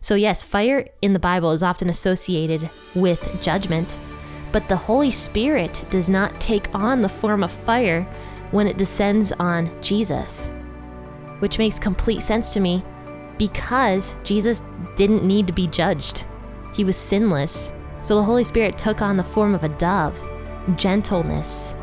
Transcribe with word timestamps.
So, 0.00 0.14
yes, 0.14 0.42
fire 0.42 0.88
in 1.02 1.12
the 1.12 1.18
Bible 1.18 1.52
is 1.52 1.62
often 1.62 1.88
associated 1.90 2.68
with 2.94 3.42
judgment, 3.42 3.96
but 4.52 4.68
the 4.68 4.76
Holy 4.76 5.10
Spirit 5.10 5.84
does 5.90 6.08
not 6.08 6.40
take 6.40 6.72
on 6.74 7.02
the 7.02 7.08
form 7.08 7.42
of 7.42 7.50
fire 7.50 8.02
when 8.50 8.66
it 8.66 8.78
descends 8.78 9.32
on 9.32 9.70
Jesus, 9.82 10.48
which 11.40 11.58
makes 11.58 11.78
complete 11.78 12.22
sense 12.22 12.50
to 12.50 12.60
me 12.60 12.84
because 13.38 14.14
Jesus 14.24 14.62
didn't 14.96 15.24
need 15.24 15.46
to 15.46 15.52
be 15.52 15.66
judged. 15.66 16.24
He 16.74 16.84
was 16.84 16.96
sinless. 16.96 17.72
So 18.02 18.14
the 18.14 18.22
Holy 18.22 18.44
Spirit 18.44 18.78
took 18.78 19.02
on 19.02 19.16
the 19.16 19.24
form 19.24 19.54
of 19.54 19.64
a 19.64 19.68
dove, 19.68 20.22
gentleness 20.76 21.74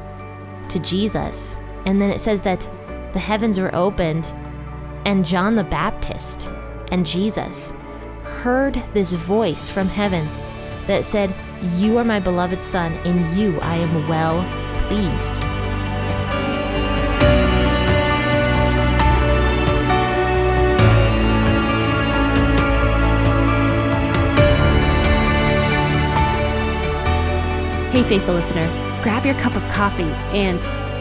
to 0.69 0.79
Jesus. 0.79 1.55
And 1.85 2.01
then 2.01 2.09
it 2.09 2.21
says 2.21 2.41
that 2.41 2.61
the 3.13 3.19
heavens 3.19 3.59
were 3.59 3.73
opened, 3.75 4.25
and 5.05 5.25
John 5.25 5.55
the 5.55 5.63
Baptist 5.63 6.49
and 6.91 7.05
Jesus 7.05 7.73
heard 8.25 8.75
this 8.93 9.13
voice 9.13 9.69
from 9.69 9.87
heaven 9.87 10.27
that 10.87 11.05
said, 11.05 11.33
You 11.77 11.97
are 11.97 12.03
my 12.03 12.19
beloved 12.19 12.61
Son, 12.61 12.93
in 13.05 13.37
you 13.37 13.59
I 13.61 13.77
am 13.77 14.07
well 14.07 14.43
pleased. 14.87 15.43
Hey, 27.91 28.03
faithful 28.03 28.33
listener, 28.33 28.67
grab 29.03 29.25
your 29.25 29.35
cup 29.35 29.55
of 29.55 29.63
coffee 29.69 30.03
and 30.35 30.59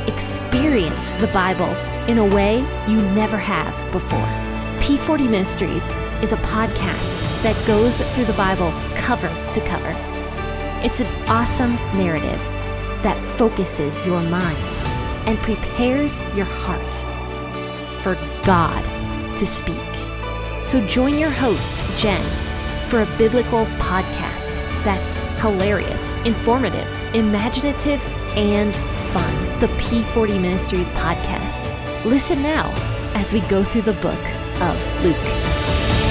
experience 0.09 1.11
the 1.15 1.27
Bible 1.29 1.75
in 2.09 2.19
a 2.19 2.27
way 2.35 2.59
you 2.87 3.01
never 3.15 3.37
have 3.37 3.75
before. 3.93 4.29
P40 4.79 5.29
Ministries 5.29 5.85
is 6.25 6.33
a 6.33 6.37
podcast 6.39 7.21
that 7.43 7.67
goes 7.67 8.01
through 8.01 8.25
the 8.25 8.33
Bible 8.33 8.73
cover 8.97 9.29
to 9.53 9.61
cover. 9.67 9.95
It's 10.83 11.01
an 11.01 11.29
awesome 11.29 11.75
narrative 11.99 12.41
that 13.03 13.19
focuses 13.37 14.07
your 14.07 14.23
mind 14.23 14.57
and 15.27 15.37
prepares 15.41 16.21
your 16.35 16.47
heart 16.47 16.95
for 18.01 18.15
God 18.43 18.83
to 19.37 19.47
speak. 19.47 19.77
So 20.63 20.81
join 20.87 21.19
your 21.19 21.29
host, 21.29 21.77
Jen, 22.01 22.25
for 22.89 23.03
a 23.03 23.17
biblical 23.19 23.67
podcast 23.77 24.57
that's 24.83 25.19
hilarious, 25.43 26.15
informative, 26.25 26.89
imaginative, 27.15 28.01
and 28.35 28.75
fun. 29.13 29.61
The 29.61 29.69
P40 29.77 30.41
Ministries 30.41 30.89
podcast. 30.89 31.69
Listen 32.07 32.43
now 32.43 32.73
as 33.15 33.35
we 33.35 33.41
go 33.41 33.63
through 33.63 33.83
the 33.83 33.93
book 33.95 34.25
of 34.63 35.05
Luke. 35.05 36.04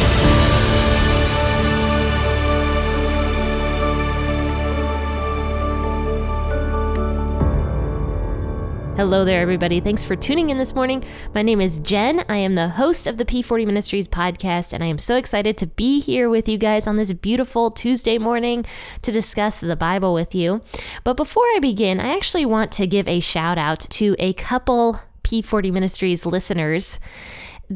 Hello 8.95 9.25
there, 9.25 9.41
everybody. 9.41 9.79
Thanks 9.79 10.03
for 10.03 10.15
tuning 10.15 10.51
in 10.51 10.59
this 10.59 10.75
morning. 10.75 11.03
My 11.33 11.41
name 11.41 11.59
is 11.59 11.79
Jen. 11.79 12.23
I 12.29 12.37
am 12.37 12.53
the 12.53 12.69
host 12.69 13.07
of 13.07 13.17
the 13.17 13.25
P40 13.25 13.65
Ministries 13.65 14.07
podcast, 14.07 14.71
and 14.71 14.83
I 14.83 14.85
am 14.85 14.99
so 14.99 15.17
excited 15.17 15.57
to 15.57 15.65
be 15.65 15.99
here 15.99 16.29
with 16.29 16.47
you 16.47 16.59
guys 16.59 16.85
on 16.85 16.97
this 16.97 17.11
beautiful 17.11 17.71
Tuesday 17.71 18.19
morning 18.19 18.63
to 19.01 19.11
discuss 19.11 19.59
the 19.59 19.75
Bible 19.75 20.13
with 20.13 20.35
you. 20.35 20.61
But 21.03 21.17
before 21.17 21.43
I 21.55 21.59
begin, 21.59 21.99
I 21.99 22.15
actually 22.15 22.45
want 22.45 22.71
to 22.73 22.85
give 22.85 23.07
a 23.07 23.19
shout 23.19 23.57
out 23.57 23.79
to 23.79 24.15
a 24.19 24.33
couple 24.33 24.99
P40 25.23 25.73
Ministries 25.73 26.23
listeners. 26.23 26.99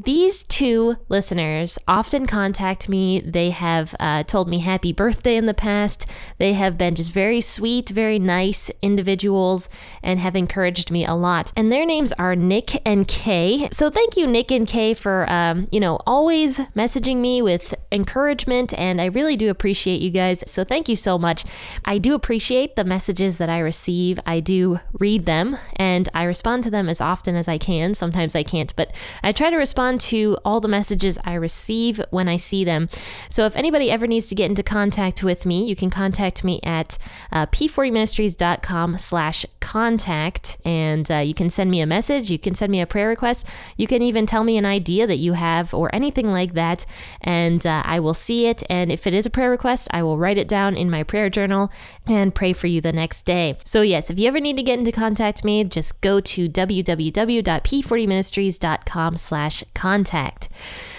These 0.04 0.44
two 0.44 0.98
listeners 1.10 1.80
often 1.88 2.28
contact 2.28 2.88
me. 2.88 3.20
They 3.22 3.50
have 3.50 3.96
uh, 4.00 4.24
told 4.24 4.48
me 4.48 4.60
happy 4.60 4.94
birthday 4.94 5.36
in 5.38 5.48
the 5.48 5.56
past. 5.56 6.06
They 6.38 6.54
have 6.54 6.78
been 6.78 6.94
just 6.94 7.12
very 7.12 7.42
sweet, 7.42 7.90
very 7.90 8.20
nice 8.20 8.70
individuals 8.84 9.70
and 10.04 10.20
have 10.20 10.36
encouraged 10.36 10.92
me 10.92 11.04
a 11.04 11.16
lot. 11.16 11.52
And 11.56 11.72
their 11.72 11.86
names 11.86 12.14
are 12.14 12.36
Nick 12.36 12.80
and 12.86 13.08
Kay. 13.08 13.70
So 13.72 13.90
thank 13.90 14.16
you, 14.16 14.28
Nick 14.28 14.52
and 14.52 14.68
Kay, 14.68 14.94
for, 14.94 15.28
um, 15.32 15.68
you 15.72 15.80
know, 15.80 16.00
always 16.06 16.60
messaging 16.76 17.18
me 17.18 17.42
with 17.42 17.74
encouragement. 17.92 18.78
And 18.78 19.02
I 19.02 19.06
really 19.06 19.36
do 19.36 19.50
appreciate 19.50 20.02
you 20.02 20.12
guys. 20.12 20.44
So 20.46 20.64
thank 20.64 20.88
you 20.88 20.96
so 20.96 21.18
much. 21.18 21.44
I 21.86 21.98
do 21.98 22.14
appreciate 22.14 22.76
the 22.76 22.84
messages 22.84 23.38
that 23.38 23.50
I 23.50 23.60
receive. 23.60 24.20
I 24.28 24.42
do 24.42 24.80
read 25.00 25.26
them 25.26 25.58
and 25.76 26.08
I 26.14 26.24
respond 26.24 26.66
to 26.66 26.70
them 26.70 26.88
as 26.88 27.02
often 27.02 27.36
as 27.36 27.48
I 27.48 27.58
can. 27.58 27.96
Sometimes 27.96 28.36
I 28.36 28.44
can't, 28.44 28.76
but 28.76 28.92
I 29.24 29.32
try 29.32 29.50
to 29.50 29.58
respond 29.58 29.87
respond 29.88 30.02
to 30.02 30.38
all 30.44 30.60
the 30.60 30.68
messages 30.68 31.18
I 31.24 31.36
receive 31.36 32.02
when 32.10 32.28
I 32.28 32.38
see 32.38 32.66
them. 32.66 32.90
So 33.30 33.46
if 33.46 33.56
anybody 33.56 33.90
ever 33.90 34.06
needs 34.06 34.28
to 34.28 34.36
get 34.36 34.50
into 34.50 34.64
contact 34.64 35.24
with 35.24 35.46
me, 35.46 35.66
you 35.66 35.78
can 35.78 35.90
contact 35.90 36.44
me 36.44 36.60
at 36.64 36.98
uh, 37.32 37.46
p40ministries.com 37.46 38.98
slash 38.98 39.46
contact 39.62 40.58
and 40.66 41.10
uh, 41.10 41.18
you 41.18 41.34
can 41.34 41.50
send 41.50 41.72
me 41.72 41.80
a 41.80 41.86
message, 41.86 42.30
you 42.30 42.40
can 42.40 42.54
send 42.54 42.70
me 42.72 42.82
a 42.82 42.86
prayer 42.86 43.08
request, 43.08 43.48
you 43.78 43.88
can 43.88 44.02
even 44.02 44.26
tell 44.26 44.44
me 44.44 44.58
an 44.58 44.66
idea 44.66 45.08
that 45.08 45.16
you 45.18 45.32
have 45.34 45.74
or 45.74 45.94
anything 45.96 46.32
like 46.32 46.54
that 46.54 46.86
and 47.22 47.66
uh, 47.66 47.82
I 47.86 48.02
will 48.02 48.14
see 48.14 48.48
it 48.48 48.64
and 48.70 48.92
if 48.92 49.08
it 49.08 49.14
is 49.14 49.26
a 49.26 49.30
prayer 49.30 49.50
request, 49.50 49.88
I 49.92 50.04
will 50.04 50.18
write 50.18 50.38
it 50.38 50.50
down 50.50 50.76
in 50.76 50.90
my 50.90 51.04
prayer 51.04 51.30
journal 51.30 51.72
and 52.06 52.36
pray 52.36 52.52
for 52.54 52.68
you 52.68 52.82
the 52.82 52.92
next 52.92 53.24
day. 53.26 53.58
So 53.64 53.82
yes, 53.82 54.10
if 54.10 54.20
you 54.20 54.28
ever 54.28 54.42
need 54.42 54.58
to 54.58 54.64
get 54.64 54.80
into 54.80 54.92
contact 54.92 55.46
me, 55.46 55.64
just 55.64 56.02
go 56.02 56.20
to 56.20 56.50
www.p40ministries.com 56.50 59.16
slash 59.16 59.64
contact. 59.78 60.50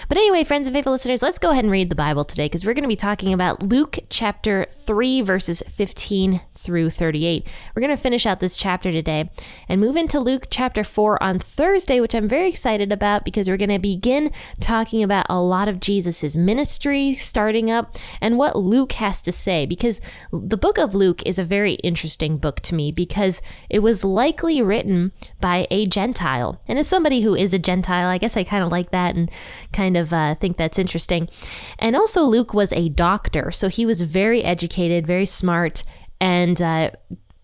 But 0.09 0.17
anyway, 0.17 0.43
friends 0.43 0.67
and 0.67 0.75
faithful 0.75 0.91
listeners, 0.91 1.21
let's 1.21 1.37
go 1.37 1.51
ahead 1.51 1.63
and 1.63 1.71
read 1.71 1.91
the 1.91 1.95
Bible 1.95 2.25
today 2.25 2.45
because 2.45 2.65
we're 2.65 2.73
going 2.73 2.81
to 2.81 2.87
be 2.87 2.95
talking 2.95 3.31
about 3.31 3.61
Luke 3.61 3.99
chapter 4.09 4.65
3, 4.71 5.21
verses 5.21 5.61
15 5.69 6.41
through 6.59 6.89
38. 6.89 7.45
We're 7.73 7.79
going 7.79 7.95
to 7.95 8.01
finish 8.01 8.25
out 8.25 8.39
this 8.39 8.57
chapter 8.57 8.91
today 8.91 9.29
and 9.69 9.79
move 9.79 9.95
into 9.95 10.19
Luke 10.19 10.47
chapter 10.49 10.83
4 10.83 11.21
on 11.21 11.39
Thursday, 11.39 11.99
which 12.01 12.15
I'm 12.15 12.27
very 12.27 12.49
excited 12.49 12.91
about 12.91 13.23
because 13.23 13.47
we're 13.47 13.55
going 13.55 13.69
to 13.69 13.79
begin 13.79 14.31
talking 14.59 15.03
about 15.03 15.27
a 15.29 15.39
lot 15.39 15.67
of 15.67 15.79
Jesus's 15.79 16.35
ministry 16.35 17.13
starting 17.13 17.69
up 17.69 17.95
and 18.19 18.37
what 18.37 18.57
Luke 18.57 18.93
has 18.93 19.21
to 19.21 19.31
say 19.31 19.67
because 19.67 20.01
the 20.33 20.57
book 20.57 20.79
of 20.79 20.95
Luke 20.95 21.21
is 21.23 21.37
a 21.37 21.45
very 21.45 21.75
interesting 21.75 22.37
book 22.37 22.61
to 22.61 22.75
me 22.75 22.91
because 22.91 23.41
it 23.69 23.79
was 23.79 24.03
likely 24.03 24.59
written 24.61 25.11
by 25.39 25.67
a 25.69 25.85
Gentile. 25.85 26.59
And 26.67 26.79
as 26.79 26.87
somebody 26.87 27.21
who 27.21 27.35
is 27.35 27.53
a 27.53 27.59
Gentile, 27.59 28.07
I 28.07 28.17
guess 28.17 28.35
I 28.35 28.43
kind 28.43 28.63
of 28.63 28.71
like 28.71 28.91
that 28.91 29.15
and 29.15 29.29
kind 29.71 29.95
of 29.95 29.98
uh, 30.13 30.35
think 30.35 30.57
that's 30.57 30.79
interesting. 30.79 31.29
And 31.77 31.95
also, 31.95 32.23
Luke 32.23 32.53
was 32.53 32.71
a 32.73 32.89
doctor, 32.89 33.51
so 33.51 33.67
he 33.67 33.85
was 33.85 34.01
very 34.01 34.43
educated, 34.43 35.05
very 35.05 35.25
smart, 35.25 35.83
and 36.21 36.61
uh, 36.61 36.91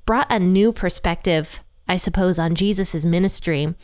brought 0.06 0.28
a 0.32 0.40
new 0.40 0.72
perspective 0.72 1.62
I 1.88 1.98
suppose, 1.98 2.40
on 2.40 2.56
Jesus' 2.56 3.06
ministry. 3.06 3.76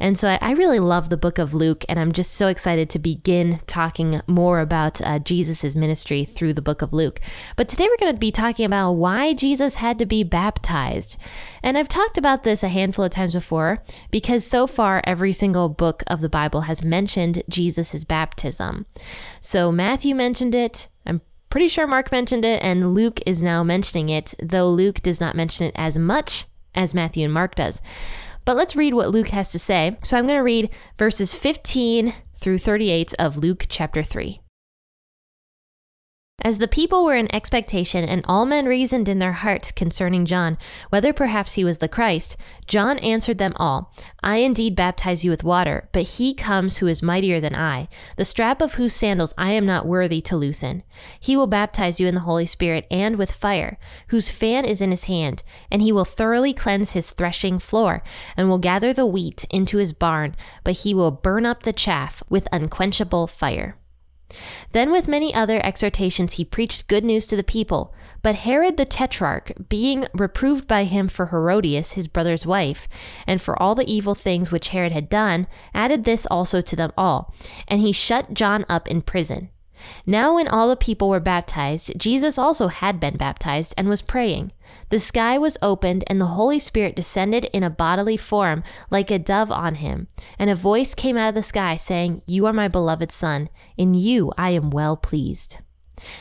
And 0.00 0.18
so 0.18 0.38
I, 0.40 0.52
really 0.52 0.80
love 0.80 1.08
the 1.08 1.16
book 1.16 1.38
of 1.38 1.54
Luke, 1.54 1.84
and 1.88 1.98
I'm 1.98 2.12
just 2.12 2.32
so 2.32 2.48
excited 2.48 2.88
to 2.90 2.98
begin 2.98 3.60
talking 3.66 4.22
more 4.26 4.60
about 4.60 5.00
uh, 5.02 5.18
Jesus' 5.18 5.74
ministry 5.74 6.24
through 6.24 6.54
the 6.54 6.62
book 6.62 6.82
of 6.82 6.92
Luke. 6.92 7.20
But 7.56 7.68
today 7.68 7.88
we're 7.88 7.98
going 7.98 8.14
to 8.14 8.18
be 8.18 8.32
talking 8.32 8.64
about 8.64 8.92
why 8.92 9.34
Jesus 9.34 9.76
had 9.76 9.98
to 9.98 10.06
be 10.06 10.22
baptized. 10.22 11.16
And 11.62 11.76
I've 11.76 11.88
talked 11.88 12.16
about 12.16 12.42
this 12.42 12.62
a 12.62 12.68
handful 12.68 13.04
of 13.04 13.10
times 13.10 13.34
before 13.34 13.82
because 14.10 14.46
so 14.46 14.66
far 14.66 15.02
every 15.04 15.32
single 15.32 15.68
book 15.68 16.02
of 16.06 16.20
the 16.20 16.28
Bible 16.28 16.62
has 16.62 16.82
mentioned 16.82 17.42
Jesus' 17.48 18.04
baptism. 18.04 18.86
So 19.40 19.70
Matthew 19.72 20.14
mentioned 20.14 20.54
it, 20.54 20.88
I'm 21.04 21.20
pretty 21.50 21.68
sure 21.68 21.86
Mark 21.86 22.10
mentioned 22.10 22.44
it, 22.44 22.62
and 22.62 22.94
Luke 22.94 23.20
is 23.26 23.42
now 23.42 23.62
mentioning 23.62 24.08
it, 24.08 24.34
though 24.42 24.70
Luke 24.70 25.02
does 25.02 25.20
not 25.20 25.36
mention 25.36 25.66
it 25.66 25.74
as 25.76 25.98
much 25.98 26.46
as 26.74 26.94
Matthew 26.94 27.24
and 27.24 27.32
Mark 27.32 27.54
does. 27.54 27.80
But 28.44 28.56
let's 28.56 28.76
read 28.76 28.94
what 28.94 29.10
Luke 29.10 29.28
has 29.28 29.52
to 29.52 29.58
say. 29.58 29.96
So 30.02 30.18
I'm 30.18 30.26
going 30.26 30.38
to 30.38 30.42
read 30.42 30.70
verses 30.98 31.32
15 31.34 32.12
through 32.34 32.58
38 32.58 33.14
of 33.18 33.36
Luke 33.36 33.66
chapter 33.68 34.02
3. 34.02 34.41
As 36.44 36.58
the 36.58 36.66
people 36.66 37.04
were 37.04 37.14
in 37.14 37.32
expectation, 37.32 38.04
and 38.04 38.24
all 38.26 38.44
men 38.44 38.66
reasoned 38.66 39.08
in 39.08 39.20
their 39.20 39.32
hearts 39.32 39.70
concerning 39.70 40.26
John, 40.26 40.58
whether 40.90 41.12
perhaps 41.12 41.52
he 41.52 41.62
was 41.62 41.78
the 41.78 41.88
Christ, 41.88 42.36
John 42.66 42.98
answered 42.98 43.38
them 43.38 43.52
all 43.56 43.94
I 44.24 44.38
indeed 44.38 44.74
baptize 44.74 45.24
you 45.24 45.30
with 45.30 45.44
water, 45.44 45.88
but 45.92 46.02
he 46.02 46.34
comes 46.34 46.78
who 46.78 46.88
is 46.88 47.00
mightier 47.00 47.40
than 47.40 47.54
I, 47.54 47.88
the 48.16 48.24
strap 48.24 48.60
of 48.60 48.74
whose 48.74 48.92
sandals 48.92 49.32
I 49.38 49.52
am 49.52 49.64
not 49.64 49.86
worthy 49.86 50.20
to 50.22 50.36
loosen. 50.36 50.82
He 51.20 51.36
will 51.36 51.46
baptize 51.46 52.00
you 52.00 52.08
in 52.08 52.16
the 52.16 52.22
Holy 52.22 52.46
Spirit 52.46 52.88
and 52.90 53.14
with 53.14 53.30
fire, 53.30 53.78
whose 54.08 54.28
fan 54.28 54.64
is 54.64 54.80
in 54.80 54.90
his 54.90 55.04
hand, 55.04 55.44
and 55.70 55.80
he 55.80 55.92
will 55.92 56.04
thoroughly 56.04 56.52
cleanse 56.52 56.90
his 56.90 57.12
threshing 57.12 57.60
floor, 57.60 58.02
and 58.36 58.48
will 58.48 58.58
gather 58.58 58.92
the 58.92 59.06
wheat 59.06 59.44
into 59.48 59.78
his 59.78 59.92
barn, 59.92 60.34
but 60.64 60.78
he 60.78 60.92
will 60.92 61.12
burn 61.12 61.46
up 61.46 61.62
the 61.62 61.72
chaff 61.72 62.20
with 62.28 62.48
unquenchable 62.50 63.28
fire. 63.28 63.76
Then, 64.72 64.90
with 64.90 65.08
many 65.08 65.34
other 65.34 65.64
exhortations, 65.64 66.34
he 66.34 66.44
preached 66.44 66.88
good 66.88 67.04
news 67.04 67.26
to 67.26 67.36
the 67.36 67.42
people. 67.42 67.94
But 68.22 68.36
Herod 68.36 68.76
the 68.76 68.84
Tetrarch, 68.84 69.52
being 69.68 70.06
reproved 70.14 70.66
by 70.68 70.84
him 70.84 71.08
for 71.08 71.26
Herodias, 71.26 71.92
his 71.92 72.06
brother's 72.06 72.46
wife, 72.46 72.88
and 73.26 73.40
for 73.40 73.60
all 73.60 73.74
the 73.74 73.90
evil 73.90 74.14
things 74.14 74.52
which 74.52 74.68
Herod 74.68 74.92
had 74.92 75.08
done, 75.08 75.46
added 75.74 76.04
this 76.04 76.26
also 76.26 76.60
to 76.60 76.76
them 76.76 76.92
all. 76.96 77.34
And 77.66 77.80
he 77.80 77.92
shut 77.92 78.34
John 78.34 78.64
up 78.68 78.88
in 78.88 79.02
prison. 79.02 79.50
Now, 80.06 80.34
when 80.34 80.48
all 80.48 80.68
the 80.68 80.76
people 80.76 81.08
were 81.08 81.20
baptized, 81.20 81.92
Jesus 81.96 82.38
also 82.38 82.68
had 82.68 83.00
been 83.00 83.16
baptized 83.16 83.74
and 83.76 83.88
was 83.88 84.02
praying. 84.02 84.52
The 84.90 84.98
sky 84.98 85.38
was 85.38 85.58
opened, 85.62 86.04
and 86.06 86.20
the 86.20 86.26
Holy 86.26 86.58
Spirit 86.58 86.96
descended 86.96 87.46
in 87.46 87.62
a 87.62 87.70
bodily 87.70 88.16
form 88.16 88.62
like 88.90 89.10
a 89.10 89.18
dove 89.18 89.50
on 89.50 89.76
him. 89.76 90.08
And 90.38 90.50
a 90.50 90.54
voice 90.54 90.94
came 90.94 91.16
out 91.16 91.30
of 91.30 91.34
the 91.34 91.42
sky 91.42 91.76
saying, 91.76 92.22
You 92.26 92.46
are 92.46 92.52
my 92.52 92.68
beloved 92.68 93.12
Son. 93.12 93.48
In 93.76 93.94
you 93.94 94.32
I 94.36 94.50
am 94.50 94.70
well 94.70 94.96
pleased. 94.96 95.58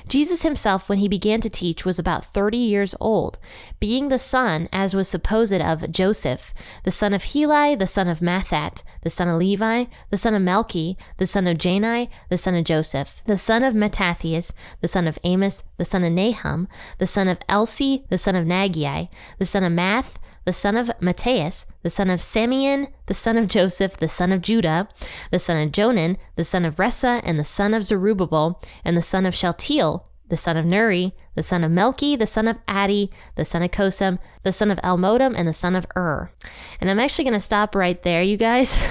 Jesus 0.08 0.42
himself, 0.42 0.90
when 0.90 0.98
he 1.00 1.08
began 1.08 1.42
to 1.42 1.50
teach, 1.50 1.86
was 1.86 1.98
about 1.98 2.26
30 2.26 2.58
years 2.58 2.94
old, 3.00 3.40
being 3.80 4.10
the 4.10 4.20
son, 4.20 4.68
as 4.72 4.94
was 4.94 5.08
supposed, 5.08 5.54
of 5.54 5.92
Joseph, 5.92 6.54
the 6.84 6.92
son 6.92 7.14
of 7.14 7.24
Heli, 7.24 7.76
the 7.76 7.88
son 7.88 8.08
of 8.08 8.20
Matthat, 8.20 8.84
the 9.02 9.10
son 9.10 9.28
of 9.28 9.40
Levi, 9.40 9.86
the 10.10 10.18
son 10.18 10.36
of 10.36 10.42
Melchi, 10.42 10.98
the 11.18 11.26
son 11.26 11.48
of 11.48 11.58
Jannai, 11.58 12.10
the 12.30 12.38
son 12.38 12.56
of 12.56 12.64
Joseph, 12.64 13.22
the 13.26 13.38
son 13.38 13.64
of 13.64 13.74
Mattathias, 13.74 14.52
the 14.82 14.88
son 14.88 15.08
of 15.08 15.18
Amos, 15.24 15.64
the 15.78 15.86
son 15.86 16.04
of 16.04 16.12
Nahum, 16.12 16.68
the 17.00 17.08
son 17.08 17.28
of 17.28 17.40
Elsi, 17.50 18.08
the 18.10 18.18
son 18.18 18.36
of 18.36 18.46
Naggai, 18.46 19.10
the 19.40 19.46
son 19.46 19.64
of 19.64 19.74
Maath, 19.74 20.18
the 20.46 20.54
son 20.54 20.76
of 20.76 20.92
Matthias, 21.00 21.66
the 21.84 21.90
son 21.90 22.10
of 22.10 22.22
Simeon, 22.22 22.88
the 23.06 23.14
son 23.14 23.38
of 23.38 23.48
Joseph, 23.48 23.98
the 23.98 24.08
son 24.08 24.32
of 24.32 24.42
Judah, 24.42 24.88
the 25.32 25.40
son 25.40 25.58
of 25.58 25.72
Jonan, 25.72 26.18
the 26.36 26.44
son 26.44 26.66
of 26.66 26.78
Rhesa, 26.78 27.22
and 27.24 27.40
the 27.40 27.44
son 27.44 27.74
of 27.74 27.84
Zerubbabel, 27.84 28.62
and 28.84 28.98
the 28.98 29.02
son 29.02 29.26
of 29.26 29.36
Shealtiel, 29.36 30.08
the 30.32 30.38
son 30.38 30.56
of 30.56 30.66
Neri, 30.66 31.14
the 31.36 31.44
son 31.44 31.62
of 31.62 31.74
Melchi, 31.74 32.18
the 32.18 32.26
son 32.26 32.48
of 32.48 32.58
Addi, 32.66 33.10
the 33.36 33.44
son 33.44 33.62
of 33.62 33.72
Cosam, 33.72 34.18
the 34.44 34.54
son 34.54 34.72
of 34.72 34.78
Elmodam, 34.80 35.34
and 35.36 35.46
the 35.46 35.54
son 35.54 35.76
of 35.76 35.86
Ur. 35.94 36.32
And 36.80 36.90
I'm 36.90 37.02
actually 37.02 37.26
going 37.26 37.34
to 37.34 37.40
stop 37.42 37.76
right 37.76 38.02
there, 38.02 38.24
you 38.24 38.38
guys, 38.38 38.82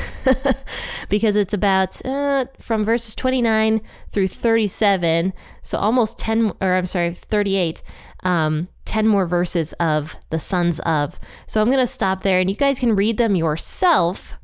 because 1.09 1.37
it's 1.37 1.55
about 1.55 2.05
uh, 2.05 2.45
from 2.59 2.85
verses 2.85 3.17
29 3.17 3.81
through 4.13 4.29
37, 4.29 5.33
so 5.63 5.79
almost 5.79 6.19
10, 6.19 6.53
or 6.61 6.75
I'm 6.75 6.85
sorry, 6.85 7.15
38. 7.15 7.83
Um, 8.23 8.69
10 8.85 9.07
more 9.07 9.25
verses 9.25 9.73
of 9.81 10.17
the 10.29 10.39
sons 10.39 10.79
of. 10.81 11.19
So 11.47 11.63
I'm 11.63 11.69
going 11.69 11.79
to 11.79 11.87
stop 11.87 12.23
there 12.23 12.39
and 12.39 12.51
you 12.51 12.57
guys 12.57 12.79
can 12.79 12.95
read 12.95 13.17
them 13.17 13.35
yourself. 13.35 14.37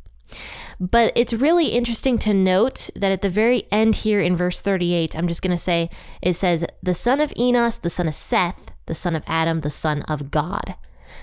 But 0.79 1.13
it's 1.17 1.33
really 1.33 1.69
interesting 1.69 2.19
to 2.19 2.35
note 2.35 2.91
that 2.95 3.13
at 3.13 3.23
the 3.23 3.31
very 3.31 3.67
end 3.71 3.97
here 3.97 4.21
in 4.21 4.37
verse 4.37 4.61
38, 4.61 5.17
I'm 5.17 5.29
just 5.29 5.43
going 5.43 5.57
to 5.57 5.63
say 5.63 5.89
it 6.21 6.35
says, 6.35 6.65
the 6.83 6.95
son 6.95 7.21
of 7.21 7.33
Enos, 7.37 7.79
the 7.79 7.91
son 7.91 8.09
of 8.09 8.15
Seth, 8.15 8.73
the 8.87 8.95
son 8.95 9.17
of 9.17 9.23
Adam, 9.27 9.61
the 9.61 9.71
son 9.71 10.03
of 10.03 10.31
God. 10.31 10.75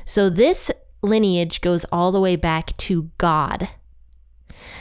So 0.06 0.30
this 0.30 0.72
lineage 1.02 1.62
goes 1.62 1.86
all 1.92 2.12
the 2.12 2.22
way 2.22 2.36
back 2.36 2.76
to 2.78 3.12
God. 3.18 3.70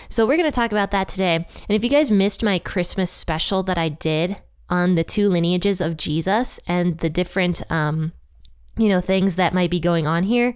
So 0.08 0.26
we're 0.26 0.36
going 0.36 0.50
to 0.50 0.54
talk 0.54 0.72
about 0.72 0.90
that 0.90 1.08
today. 1.08 1.36
And 1.36 1.70
if 1.70 1.84
you 1.84 1.90
guys 1.90 2.10
missed 2.10 2.42
my 2.42 2.58
Christmas 2.58 3.10
special 3.10 3.62
that 3.64 3.78
I 3.78 3.88
did 3.88 4.36
on 4.68 4.94
the 4.94 5.04
two 5.04 5.28
lineages 5.28 5.80
of 5.80 5.96
Jesus 5.96 6.60
and 6.66 6.98
the 6.98 7.10
different, 7.10 7.62
um, 7.70 8.12
you 8.76 8.88
know, 8.88 9.00
things 9.00 9.36
that 9.36 9.54
might 9.54 9.70
be 9.70 9.80
going 9.80 10.06
on 10.06 10.22
here, 10.22 10.54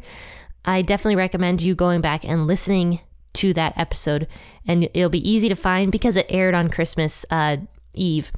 I 0.64 0.82
definitely 0.82 1.16
recommend 1.16 1.62
you 1.62 1.74
going 1.74 2.00
back 2.00 2.24
and 2.24 2.46
listening 2.46 3.00
to 3.36 3.52
that 3.54 3.76
episode, 3.76 4.26
and 4.66 4.88
it'll 4.94 5.08
be 5.08 5.28
easy 5.28 5.48
to 5.48 5.56
find 5.56 5.92
because 5.92 6.16
it 6.16 6.26
aired 6.28 6.54
on 6.54 6.68
Christmas 6.68 7.24
uh, 7.30 7.58
Eve. 7.94 8.30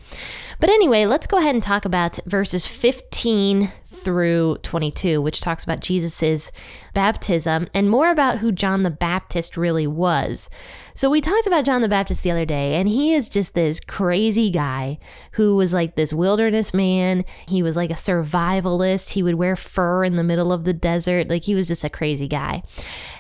But 0.61 0.71
anyway, 0.71 1.07
let's 1.07 1.27
go 1.27 1.39
ahead 1.39 1.55
and 1.55 1.63
talk 1.63 1.85
about 1.85 2.19
verses 2.27 2.67
15 2.67 3.73
through 3.85 4.59
22, 4.63 5.21
which 5.21 5.41
talks 5.41 5.65
about 5.65 5.81
Jesus's 5.81 6.51
baptism 6.95 7.69
and 7.75 7.91
more 7.91 8.11
about 8.11 8.39
who 8.39 8.53
John 8.53 8.85
the 8.85 8.91
Baptist 8.91 9.57
really 9.57 9.87
was. 9.87 10.49
So 10.95 11.11
we 11.11 11.21
talked 11.21 11.47
about 11.47 11.65
John 11.65 11.83
the 11.83 11.89
Baptist 11.89 12.23
the 12.23 12.31
other 12.31 12.45
day, 12.45 12.75
and 12.77 12.89
he 12.89 13.15
is 13.15 13.29
just 13.29 13.55
this 13.55 13.81
crazy 13.81 14.51
guy 14.51 14.99
who 15.33 15.57
was 15.57 15.73
like 15.73 15.95
this 15.95 16.13
wilderness 16.13 16.73
man. 16.73 17.25
He 17.47 17.63
was 17.63 17.77
like 17.77 17.91
a 17.91 17.95
survivalist. 17.95 19.11
He 19.11 19.23
would 19.23 19.35
wear 19.35 19.57
fur 19.57 20.05
in 20.05 20.17
the 20.17 20.25
middle 20.25 20.53
of 20.53 20.65
the 20.65 20.73
desert. 20.73 21.29
Like 21.29 21.45
he 21.45 21.55
was 21.55 21.69
just 21.69 21.85
a 21.85 21.91
crazy 21.91 22.29
guy. 22.29 22.63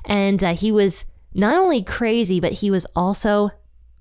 And 0.04 0.42
uh, 0.42 0.54
he 0.54 0.72
was 0.72 1.04
not 1.34 1.56
only 1.56 1.82
crazy, 1.82 2.40
but 2.40 2.54
he 2.54 2.70
was 2.70 2.86
also 2.96 3.50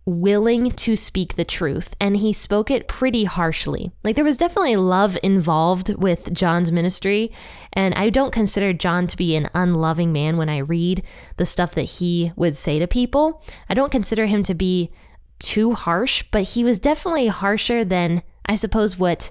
willing 0.08 0.72
to 0.72 0.96
speak 0.96 1.36
the 1.36 1.44
truth 1.44 1.94
and 2.00 2.16
he 2.18 2.32
spoke 2.32 2.72
it 2.72 2.88
pretty 2.88 3.26
harshly. 3.26 3.92
Like 4.06 4.16
there 4.16 4.24
was 4.24 4.38
definitely 4.38 4.78
love 4.78 5.18
involved 5.22 5.94
with 5.96 6.34
John's 6.34 6.72
ministry 6.72 7.32
and 7.74 7.94
I 7.94 8.10
don't 8.10 8.32
consider 8.32 8.72
John 8.72 9.08
to 9.08 9.18
be 9.18 9.36
an 9.36 9.50
unloving 9.54 10.14
man 10.14 10.38
when 10.38 10.48
I 10.48 10.60
read 10.60 11.04
the 11.36 11.46
stuff 11.46 11.76
that 11.76 11.84
he 11.84 12.32
would 12.38 12.56
say 12.56 12.80
to 12.80 12.88
people. 12.88 13.44
I 13.68 13.74
don't 13.74 13.92
consider 13.92 14.28
him 14.28 14.44
to 14.44 14.54
be 14.54 14.92
too 15.40 15.74
harsh, 15.74 16.24
but 16.32 16.44
he 16.44 16.64
was 16.64 16.80
definitely 16.80 17.28
harsher 17.28 17.84
than 17.84 18.24
I 18.46 18.56
suppose 18.56 18.98
what 18.98 19.30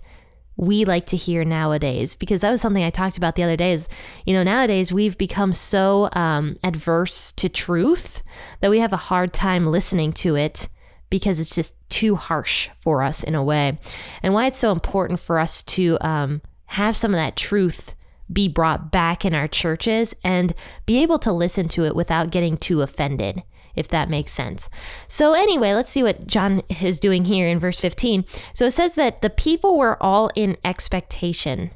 we 0.57 0.85
like 0.85 1.07
to 1.07 1.17
hear 1.17 1.45
nowadays 1.45 2.15
because 2.15 2.41
that 2.41 2.51
was 2.51 2.61
something 2.61 2.83
I 2.83 2.91
talked 2.91 3.17
about 3.17 3.37
the 3.37 3.43
other 3.43 3.57
day 3.57 3.73
is 3.73 3.89
you 4.25 4.33
know 4.33 4.43
nowadays 4.43 4.93
we've 4.93 5.19
become 5.19 5.53
so 5.53 6.09
um, 6.13 6.59
adverse 6.63 7.33
to 7.33 7.49
truth 7.49 8.23
that 8.61 8.71
we 8.71 8.79
have 8.81 8.93
a 8.93 8.97
hard 8.97 9.33
time 9.33 9.67
listening 9.67 10.13
to 10.15 10.35
it 10.35 10.69
because 11.11 11.39
it's 11.39 11.55
just 11.55 11.75
too 11.89 12.17
harsh 12.17 12.69
for 12.81 13.03
us 13.03 13.23
in 13.23 13.35
a 13.35 13.43
way. 13.43 13.79
And 14.23 14.35
why 14.35 14.47
it's 14.47 14.59
so 14.59 14.73
important 14.73 15.21
for 15.21 15.39
us 15.39 15.63
to 15.63 15.99
um, 16.01 16.43
have 16.67 16.97
some 16.97 17.13
of 17.13 17.19
that 17.19 17.37
truth 17.37 17.95
be 18.33 18.49
brought 18.49 18.91
back 18.91 19.25
in 19.25 19.35
our 19.35 19.47
churches 19.47 20.15
and 20.25 20.53
be 20.85 21.03
able 21.03 21.19
to 21.21 21.33
listen 21.33 21.69
to 21.69 21.85
it 21.85 21.95
without 21.95 22.31
getting 22.31 22.57
too 22.57 22.83
offended 22.83 23.43
if 23.77 23.89
that 23.89 24.11
makes 24.11 24.33
sense. 24.33 24.69
So, 25.07 25.35
anyway, 25.35 25.75
let's 25.75 25.91
see 25.91 26.03
what 26.03 26.27
John 26.27 26.63
is 26.81 26.99
doing 26.99 27.27
here 27.27 27.47
in 27.47 27.59
verse 27.59 27.79
15. 27.79 28.25
So, 28.55 28.67
it 28.67 28.73
says 28.73 28.95
that 28.95 29.23
the 29.23 29.31
people 29.31 29.79
were 29.79 30.03
all 30.03 30.31
in 30.35 30.57
expectation. 30.65 31.71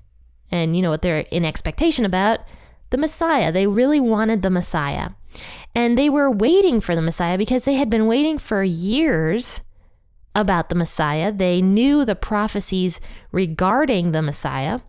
And 0.51 0.75
you 0.75 0.83
know 0.83 0.91
what 0.91 1.03
they're 1.03 1.21
in 1.31 1.45
expectation 1.45 2.05
about? 2.05 2.41
The 2.91 2.99
Messiah. 2.99 3.53
They 3.53 3.67
really 3.67 4.01
wanted 4.01 4.43
the 4.43 4.51
Messiah. 4.51 5.11
And 5.75 5.97
they 5.97 6.11
were 6.11 6.31
waiting 6.31 6.81
for 6.81 6.97
the 6.97 7.03
Messiah 7.03 7.39
because 7.39 7.65
they 7.65 7.75
had 7.75 7.89
been 7.89 8.07
waiting 8.07 8.39
for 8.39 8.65
years 8.65 9.61
about 10.35 10.69
the 10.69 10.75
Messiah. 10.75 11.33
They 11.33 11.63
knew 11.63 12.05
the 12.05 12.17
prophecies 12.17 13.01
regarding 13.31 14.13
the 14.13 14.23
Messiah 14.23 14.81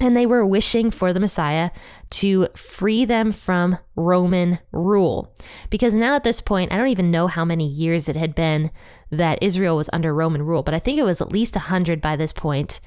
and 0.00 0.16
they 0.16 0.26
were 0.26 0.44
wishing 0.44 0.90
for 0.90 1.12
the 1.12 1.20
Messiah 1.20 1.70
to 2.10 2.48
free 2.54 3.04
them 3.04 3.32
from 3.32 3.78
Roman 3.96 4.58
rule. 4.72 5.34
Because 5.70 5.94
now 5.94 6.16
at 6.16 6.24
this 6.24 6.40
point, 6.40 6.72
I 6.72 6.76
don't 6.76 6.88
even 6.88 7.10
know 7.10 7.26
how 7.26 7.44
many 7.44 7.66
years 7.66 8.08
it 8.08 8.16
had 8.16 8.34
been 8.34 8.70
that 9.10 9.42
Israel 9.42 9.76
was 9.76 9.90
under 9.92 10.12
Roman 10.12 10.42
rule, 10.42 10.62
but 10.62 10.74
I 10.74 10.78
think 10.78 10.98
it 10.98 11.04
was 11.04 11.20
at 11.20 11.32
least 11.32 11.54
100 11.54 12.00
by 12.00 12.16
this 12.16 12.32
point 12.32 12.80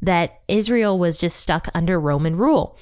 that 0.00 0.40
Israel 0.48 0.98
was 0.98 1.16
just 1.16 1.38
stuck 1.38 1.68
under 1.74 1.98
Roman 1.98 2.36
rule 2.36 2.78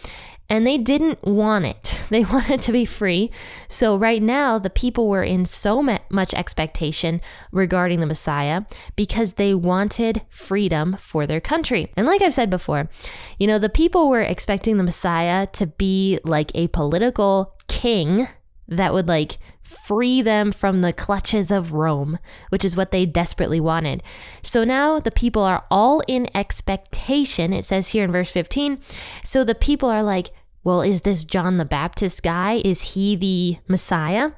and 0.52 0.66
they 0.66 0.76
didn't 0.76 1.24
want 1.24 1.64
it. 1.64 1.98
They 2.12 2.24
wanted 2.24 2.60
to 2.62 2.72
be 2.72 2.84
free. 2.84 3.30
So, 3.68 3.96
right 3.96 4.22
now, 4.22 4.58
the 4.58 4.68
people 4.68 5.08
were 5.08 5.22
in 5.22 5.46
so 5.46 5.82
much 6.10 6.34
expectation 6.34 7.22
regarding 7.52 8.00
the 8.00 8.06
Messiah 8.06 8.64
because 8.96 9.34
they 9.34 9.54
wanted 9.54 10.20
freedom 10.28 10.98
for 10.98 11.26
their 11.26 11.40
country. 11.40 11.90
And, 11.96 12.06
like 12.06 12.20
I've 12.20 12.34
said 12.34 12.50
before, 12.50 12.90
you 13.38 13.46
know, 13.46 13.58
the 13.58 13.70
people 13.70 14.10
were 14.10 14.20
expecting 14.20 14.76
the 14.76 14.84
Messiah 14.84 15.46
to 15.54 15.66
be 15.66 16.18
like 16.22 16.52
a 16.54 16.68
political 16.68 17.54
king 17.66 18.28
that 18.68 18.92
would 18.92 19.08
like 19.08 19.38
free 19.62 20.20
them 20.20 20.52
from 20.52 20.82
the 20.82 20.92
clutches 20.92 21.50
of 21.50 21.72
Rome, 21.72 22.18
which 22.50 22.64
is 22.64 22.76
what 22.76 22.90
they 22.90 23.06
desperately 23.06 23.60
wanted. 23.60 24.02
So 24.42 24.64
now 24.64 25.00
the 25.00 25.10
people 25.10 25.42
are 25.42 25.64
all 25.70 26.02
in 26.06 26.28
expectation. 26.36 27.54
It 27.54 27.64
says 27.64 27.88
here 27.88 28.04
in 28.04 28.12
verse 28.12 28.30
15. 28.30 28.82
So 29.24 29.44
the 29.44 29.54
people 29.54 29.88
are 29.88 30.02
like, 30.02 30.30
well, 30.64 30.82
is 30.82 31.02
this 31.02 31.24
John 31.24 31.56
the 31.56 31.64
Baptist 31.64 32.22
guy? 32.22 32.60
Is 32.64 32.94
he 32.94 33.16
the 33.16 33.58
Messiah? 33.68 34.32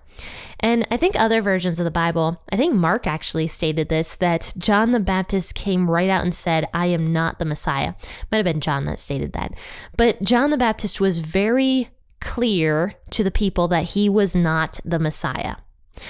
And 0.61 0.87
I 0.91 0.97
think 0.97 1.17
other 1.17 1.43
versions 1.43 1.79
of 1.79 1.85
the 1.85 1.91
Bible, 1.91 2.41
I 2.51 2.57
think 2.57 2.75
Mark 2.75 3.07
actually 3.07 3.47
stated 3.49 3.89
this 3.89 4.15
that 4.17 4.55
John 4.57 4.93
the 4.93 5.01
Baptist 5.01 5.55
came 5.55 5.91
right 5.91 6.09
out 6.09 6.23
and 6.25 6.35
said, 6.35 6.69
I 6.73 6.87
am 6.87 7.13
not 7.13 7.39
the 7.39 7.45
Messiah. 7.45 7.95
Might 8.31 8.39
have 8.39 8.45
been 8.45 8.61
John 8.61 8.87
that 8.87 9.01
stated 9.01 9.33
that. 9.33 9.55
But 9.97 10.23
John 10.23 10.51
the 10.51 10.57
Baptist 10.57 11.01
was 11.01 11.19
very 11.19 11.91
clear 12.21 12.95
to 13.11 13.23
the 13.23 13.31
people 13.31 13.69
that 13.69 13.85
he 13.85 14.09
was 14.09 14.35
not 14.35 14.81
the 14.85 14.99
Messiah. 14.99 15.57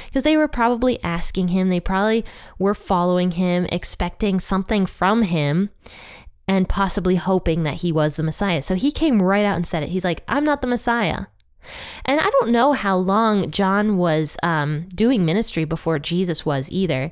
Because 0.07 0.23
they 0.23 0.37
were 0.37 0.49
probably 0.49 1.03
asking 1.03 1.49
him, 1.49 1.69
they 1.69 1.81
probably 1.81 2.25
were 2.59 2.75
following 2.75 3.33
him, 3.33 3.67
expecting 3.71 4.41
something 4.41 4.87
from 4.87 5.23
him 5.23 5.71
and 6.47 6.69
possibly 6.69 7.17
hoping 7.17 7.63
that 7.63 7.77
he 7.77 7.91
was 7.93 8.17
the 8.17 8.23
Messiah. 8.23 8.63
So 8.63 8.75
he 8.75 8.93
came 8.93 9.23
right 9.23 9.45
out 9.45 9.57
and 9.57 9.67
said 9.67 9.83
it. 9.83 9.89
He's 9.89 10.05
like, 10.05 10.23
I'm 10.29 10.45
not 10.45 10.61
the 10.61 10.67
Messiah. 10.67 11.27
And 12.05 12.21
I 12.21 12.29
don't 12.29 12.51
know 12.51 12.73
how 12.73 12.97
long 12.97 13.51
John 13.51 13.97
was 13.97 14.37
um, 14.43 14.87
doing 14.95 15.25
ministry 15.25 15.65
before 15.65 15.99
Jesus 15.99 16.45
was 16.45 16.69
either, 16.71 17.11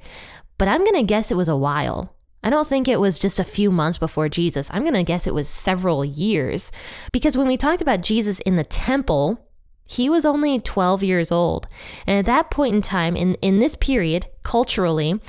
but 0.59 0.69
I'm 0.69 0.85
going 0.85 0.95
to 0.95 1.03
guess 1.03 1.31
it 1.31 1.37
was 1.37 1.49
a 1.49 1.57
while. 1.57 2.15
I 2.43 2.51
don't 2.51 2.67
think 2.67 2.89
it 2.89 3.01
was 3.01 3.19
just 3.19 3.39
a 3.39 3.45
few 3.45 3.71
months 3.71 3.99
before 3.99 4.29
Jesus. 4.29 4.69
I'm 4.71 4.83
going 4.83 4.95
to 4.95 5.05
guess 5.05 5.27
it 5.27 5.35
was 5.35 5.49
several 5.49 6.05
years. 6.05 6.73
Because 7.13 7.37
when 7.37 7.47
we 7.47 7.57
talked 7.57 7.81
about 7.81 8.03
Jesus 8.03 8.41
in 8.41 8.57
the 8.57 8.65
temple, 8.65 9.39
He 9.87 10.09
was 10.09 10.25
only 10.25 10.59
12 10.59 11.03
years 11.03 11.31
old. 11.31 11.69
And 12.07 12.19
at 12.19 12.25
that 12.27 12.51
point 12.51 12.75
in 12.75 12.83
time, 12.83 13.15
in, 13.15 13.35
in 13.35 13.59
this 13.59 13.77
period, 13.77 14.27
culturally, 14.43 15.21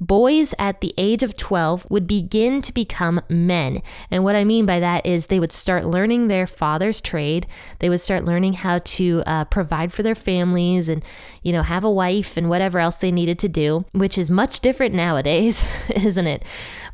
boys 0.00 0.54
at 0.58 0.80
the 0.80 0.94
age 0.96 1.22
of 1.22 1.36
12 1.36 1.86
would 1.90 2.06
begin 2.06 2.62
to 2.62 2.72
become 2.72 3.20
men. 3.28 3.82
And 4.10 4.22
what 4.22 4.36
I 4.36 4.44
mean 4.44 4.66
by 4.66 4.80
that 4.80 5.06
is 5.06 5.26
they 5.26 5.40
would 5.40 5.52
start 5.52 5.86
learning 5.86 6.28
their 6.28 6.46
father's 6.46 7.00
trade. 7.00 7.46
They 7.78 7.88
would 7.88 8.00
start 8.00 8.24
learning 8.24 8.54
how 8.54 8.78
to 8.78 9.22
uh, 9.26 9.44
provide 9.46 9.92
for 9.92 10.02
their 10.02 10.14
families 10.14 10.88
and, 10.88 11.04
you 11.42 11.52
know, 11.52 11.62
have 11.62 11.84
a 11.84 11.90
wife 11.90 12.36
and 12.36 12.48
whatever 12.48 12.78
else 12.78 12.96
they 12.96 13.12
needed 13.12 13.38
to 13.40 13.48
do, 13.48 13.84
which 13.92 14.16
is 14.16 14.30
much 14.30 14.60
different 14.60 14.94
nowadays, 14.94 15.64
isn't 15.96 16.26
it? 16.26 16.44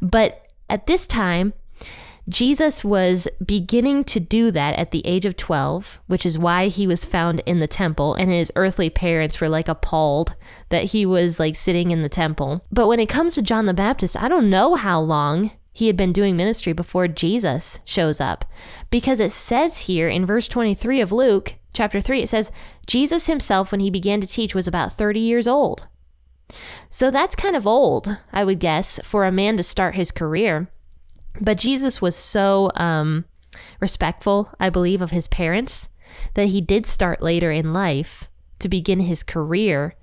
But 0.01 0.47
at 0.71 0.87
this 0.87 1.07
time, 1.07 1.53
Jesus 2.29 2.85
was 2.85 3.27
beginning 3.45 4.05
to 4.05 4.21
do 4.21 4.51
that 4.51 4.77
at 4.77 4.91
the 4.91 5.07
age 5.07 5.25
of 5.25 5.37
12, 5.37 5.99
which 6.07 6.27
is 6.27 6.39
why 6.39 6.69
he 6.69 6.87
was 6.87 7.05
found 7.05 7.41
in 7.47 7.59
the 7.59 7.67
temple, 7.67 8.15
and 8.15 8.31
his 8.31 8.53
earthly 8.55 8.91
parents 8.91 9.41
were 9.41 9.49
like 9.49 9.69
appalled 9.69 10.35
that 10.69 10.85
he 10.85 11.07
was 11.07 11.41
like 11.41 11.57
sitting 11.57 11.91
in 11.91 12.03
the 12.03 12.09
temple. 12.09 12.65
But 12.71 12.87
when 12.87 13.01
it 13.01 13.09
comes 13.09 13.35
to 13.35 13.43
John 13.43 13.67
the 13.67 13.73
Baptist, 13.75 14.17
I 14.17 14.29
don't 14.29 14.51
know 14.51 14.75
how 14.75 15.01
long 15.01 15.53
he 15.73 15.87
had 15.87 15.97
been 15.97 16.13
doing 16.13 16.37
ministry 16.37 16.73
before 16.73 17.09
Jesus 17.09 17.79
shows 17.85 18.21
up. 18.21 18.45
Because 18.91 19.21
it 19.21 19.33
says 19.33 19.83
here 19.83 20.09
in 20.09 20.27
verse 20.27 20.49
23 20.49 21.01
of 21.01 21.13
Luke 21.13 21.55
chapter 21.73 22.01
3, 22.01 22.23
it 22.23 22.29
says, 22.29 22.51
Jesus 22.87 23.27
himself, 23.27 23.71
when 23.71 23.81
he 23.81 23.89
began 23.89 24.21
to 24.21 24.27
teach, 24.27 24.55
was 24.55 24.67
about 24.67 24.95
30 24.95 25.21
years 25.21 25.47
old. 25.47 25.87
So 26.91 27.11
that's 27.11 27.37
kind 27.37 27.55
of 27.55 27.67
old, 27.67 28.17
I 28.33 28.43
would 28.45 28.59
guess, 28.59 28.99
for 29.05 29.25
a 29.25 29.33
man 29.33 29.57
to 29.57 29.63
start 29.63 29.95
his 29.95 30.11
career. 30.11 30.69
But 31.41 31.59
Jesus 31.59 32.01
was 32.01 32.17
so 32.17 32.71
um, 32.75 33.25
respectful, 33.81 34.53
I 34.59 34.71
believe, 34.71 35.03
of 35.03 35.11
his 35.11 35.29
parents 35.29 35.89
that 36.35 36.49
he 36.49 36.61
did 36.61 36.87
start 36.87 37.23
later 37.23 37.51
in 37.51 37.73
life 37.73 38.29
to 38.61 38.69
begin 38.69 39.01
his 39.01 39.23
career 39.23 39.95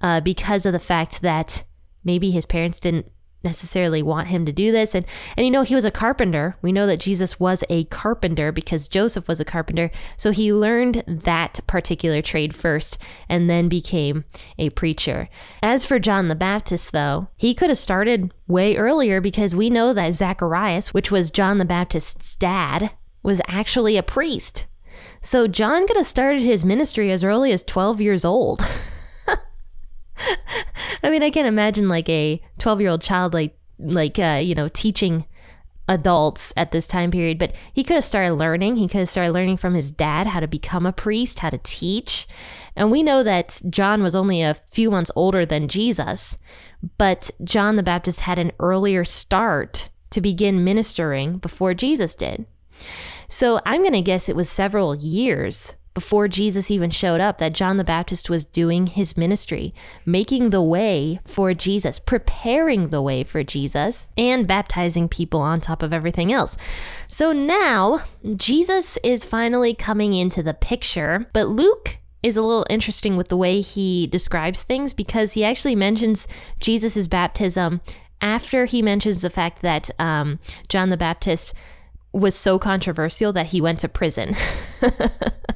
uh, 0.00 0.20
because 0.20 0.66
of 0.66 0.72
the 0.72 0.78
fact 0.78 1.22
that 1.22 1.64
maybe 2.04 2.30
his 2.30 2.46
parents 2.46 2.80
didn't 2.80 3.10
necessarily 3.44 4.02
want 4.02 4.28
him 4.28 4.44
to 4.46 4.52
do 4.52 4.72
this. 4.72 4.94
And 4.94 5.04
and 5.36 5.46
you 5.46 5.50
know 5.50 5.62
he 5.62 5.74
was 5.74 5.84
a 5.84 5.90
carpenter. 5.90 6.56
We 6.62 6.72
know 6.72 6.86
that 6.86 7.00
Jesus 7.00 7.38
was 7.40 7.64
a 7.68 7.84
carpenter 7.84 8.52
because 8.52 8.88
Joseph 8.88 9.28
was 9.28 9.40
a 9.40 9.44
carpenter. 9.44 9.90
So 10.16 10.30
he 10.30 10.52
learned 10.52 11.04
that 11.06 11.60
particular 11.66 12.22
trade 12.22 12.54
first 12.54 12.98
and 13.28 13.48
then 13.48 13.68
became 13.68 14.24
a 14.58 14.70
preacher. 14.70 15.28
As 15.62 15.84
for 15.84 15.98
John 15.98 16.28
the 16.28 16.34
Baptist 16.34 16.92
though 16.92 17.28
he 17.36 17.54
could 17.54 17.70
have 17.70 17.78
started 17.78 18.32
way 18.46 18.76
earlier 18.76 19.20
because 19.20 19.54
we 19.54 19.70
know 19.70 19.92
that 19.92 20.14
Zacharias 20.14 20.94
which 20.94 21.10
was 21.10 21.30
John 21.30 21.58
the 21.58 21.64
Baptist's 21.64 22.36
dad 22.36 22.90
was 23.22 23.40
actually 23.46 23.96
a 23.96 24.02
priest. 24.02 24.66
So 25.20 25.46
John 25.46 25.86
could 25.86 25.96
have 25.96 26.06
started 26.06 26.42
his 26.42 26.64
ministry 26.64 27.10
as 27.10 27.24
early 27.24 27.52
as 27.52 27.62
12 27.62 28.00
years 28.00 28.24
old 28.24 28.60
I 31.02 31.10
mean, 31.10 31.22
I 31.22 31.30
can't 31.30 31.48
imagine 31.48 31.88
like 31.88 32.08
a 32.08 32.40
12 32.58 32.80
year 32.80 32.90
old 32.90 33.02
child, 33.02 33.34
like, 33.34 33.56
like, 33.78 34.18
uh, 34.18 34.40
you 34.42 34.54
know, 34.54 34.68
teaching 34.68 35.26
adults 35.88 36.52
at 36.56 36.72
this 36.72 36.86
time 36.86 37.10
period, 37.10 37.38
but 37.38 37.54
he 37.72 37.82
could 37.82 37.94
have 37.94 38.04
started 38.04 38.34
learning. 38.34 38.76
He 38.76 38.88
could 38.88 39.00
have 39.00 39.08
started 39.08 39.32
learning 39.32 39.56
from 39.56 39.74
his 39.74 39.90
dad 39.90 40.26
how 40.28 40.40
to 40.40 40.46
become 40.46 40.86
a 40.86 40.92
priest, 40.92 41.40
how 41.40 41.50
to 41.50 41.60
teach. 41.62 42.26
And 42.76 42.90
we 42.90 43.02
know 43.02 43.22
that 43.22 43.60
John 43.68 44.02
was 44.02 44.14
only 44.14 44.42
a 44.42 44.56
few 44.70 44.90
months 44.90 45.10
older 45.16 45.44
than 45.44 45.68
Jesus, 45.68 46.38
but 46.98 47.30
John 47.42 47.76
the 47.76 47.82
Baptist 47.82 48.20
had 48.20 48.38
an 48.38 48.52
earlier 48.60 49.04
start 49.04 49.88
to 50.10 50.20
begin 50.20 50.64
ministering 50.64 51.38
before 51.38 51.74
Jesus 51.74 52.14
did. 52.14 52.46
So 53.28 53.60
I'm 53.64 53.80
going 53.80 53.92
to 53.92 54.02
guess 54.02 54.28
it 54.28 54.36
was 54.36 54.48
several 54.48 54.94
years 54.94 55.74
before 55.94 56.28
Jesus 56.28 56.70
even 56.70 56.90
showed 56.90 57.20
up 57.20 57.38
that 57.38 57.52
John 57.52 57.76
the 57.76 57.84
Baptist 57.84 58.30
was 58.30 58.44
doing 58.44 58.86
his 58.86 59.16
ministry, 59.16 59.74
making 60.06 60.50
the 60.50 60.62
way 60.62 61.20
for 61.26 61.52
Jesus, 61.54 61.98
preparing 61.98 62.88
the 62.88 63.02
way 63.02 63.24
for 63.24 63.42
Jesus, 63.42 64.06
and 64.16 64.46
baptizing 64.46 65.08
people 65.08 65.40
on 65.40 65.60
top 65.60 65.82
of 65.82 65.92
everything 65.92 66.32
else. 66.32 66.56
So 67.08 67.32
now 67.32 68.04
Jesus 68.36 68.98
is 69.02 69.24
finally 69.24 69.74
coming 69.74 70.14
into 70.14 70.42
the 70.42 70.54
picture, 70.54 71.26
but 71.32 71.48
Luke 71.48 71.98
is 72.22 72.36
a 72.36 72.42
little 72.42 72.66
interesting 72.70 73.16
with 73.16 73.28
the 73.28 73.36
way 73.36 73.60
he 73.60 74.06
describes 74.06 74.62
things 74.62 74.94
because 74.94 75.32
he 75.32 75.44
actually 75.44 75.74
mentions 75.74 76.28
Jesus' 76.60 77.06
baptism 77.06 77.80
after 78.20 78.64
he 78.64 78.80
mentions 78.80 79.20
the 79.20 79.30
fact 79.30 79.62
that 79.62 79.90
um, 79.98 80.38
John 80.68 80.90
the 80.90 80.96
Baptist 80.96 81.52
was 82.12 82.34
so 82.34 82.58
controversial 82.58 83.32
that 83.32 83.46
he 83.46 83.60
went 83.60 83.80
to 83.80 83.88
prison. 83.88 84.36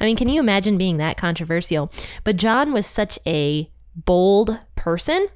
I 0.00 0.04
mean, 0.04 0.16
can 0.16 0.28
you 0.28 0.40
imagine 0.40 0.78
being 0.78 0.96
that 0.98 1.16
controversial? 1.16 1.92
But 2.24 2.36
John 2.36 2.72
was 2.72 2.86
such 2.86 3.18
a 3.26 3.70
bold 3.94 4.58
person 4.76 5.28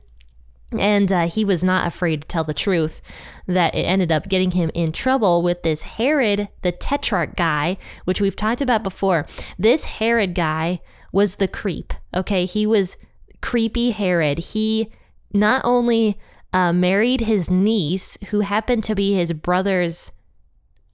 and 0.78 1.12
uh, 1.12 1.26
he 1.28 1.44
was 1.44 1.62
not 1.62 1.86
afraid 1.86 2.22
to 2.22 2.28
tell 2.28 2.44
the 2.44 2.54
truth 2.54 3.00
that 3.46 3.74
it 3.74 3.82
ended 3.82 4.10
up 4.10 4.28
getting 4.28 4.52
him 4.52 4.70
in 4.74 4.92
trouble 4.92 5.42
with 5.42 5.62
this 5.62 5.82
Herod, 5.82 6.48
the 6.62 6.72
tetrarch 6.72 7.36
guy, 7.36 7.76
which 8.04 8.20
we've 8.20 8.36
talked 8.36 8.60
about 8.60 8.82
before. 8.82 9.26
This 9.58 9.84
Herod 9.84 10.34
guy 10.34 10.80
was 11.12 11.36
the 11.36 11.48
creep, 11.48 11.92
okay? 12.14 12.44
He 12.44 12.66
was 12.66 12.96
creepy 13.40 13.90
Herod. 13.90 14.38
He 14.38 14.90
not 15.32 15.62
only 15.64 16.18
uh, 16.52 16.72
married 16.72 17.22
his 17.22 17.50
niece, 17.50 18.16
who 18.30 18.40
happened 18.40 18.84
to 18.84 18.94
be 18.94 19.14
his 19.14 19.32
brother's 19.32 20.12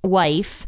wife, 0.03 0.67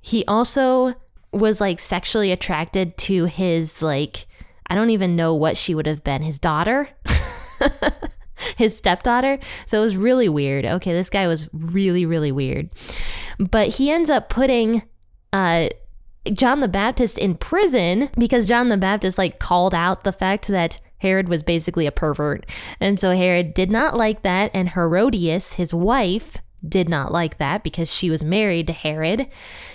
he 0.00 0.24
also 0.26 0.94
was 1.32 1.60
like 1.60 1.78
sexually 1.78 2.32
attracted 2.32 2.96
to 2.96 3.24
his 3.26 3.82
like 3.82 4.26
I 4.70 4.74
don't 4.74 4.90
even 4.90 5.16
know 5.16 5.34
what 5.34 5.56
she 5.56 5.74
would 5.74 5.86
have 5.86 6.04
been, 6.04 6.22
his 6.22 6.38
daughter. 6.38 6.88
his 8.56 8.76
stepdaughter. 8.76 9.38
So 9.66 9.80
it 9.80 9.84
was 9.84 9.96
really 9.96 10.28
weird. 10.28 10.64
Okay, 10.64 10.92
this 10.92 11.10
guy 11.10 11.26
was 11.26 11.48
really 11.52 12.06
really 12.06 12.32
weird. 12.32 12.70
But 13.38 13.68
he 13.68 13.90
ends 13.90 14.10
up 14.10 14.28
putting 14.28 14.82
uh 15.32 15.68
John 16.32 16.60
the 16.60 16.68
Baptist 16.68 17.18
in 17.18 17.36
prison 17.36 18.10
because 18.18 18.46
John 18.46 18.68
the 18.68 18.76
Baptist 18.76 19.18
like 19.18 19.38
called 19.38 19.74
out 19.74 20.04
the 20.04 20.12
fact 20.12 20.48
that 20.48 20.80
Herod 20.98 21.28
was 21.28 21.42
basically 21.42 21.86
a 21.86 21.92
pervert. 21.92 22.44
And 22.80 22.98
so 22.98 23.14
Herod 23.14 23.54
did 23.54 23.70
not 23.70 23.96
like 23.96 24.22
that 24.22 24.50
and 24.52 24.70
Herodias, 24.70 25.54
his 25.54 25.72
wife, 25.72 26.38
did 26.66 26.88
not 26.88 27.12
like 27.12 27.38
that 27.38 27.62
because 27.62 27.92
she 27.92 28.10
was 28.10 28.24
married 28.24 28.66
to 28.66 28.72
Herod 28.72 29.28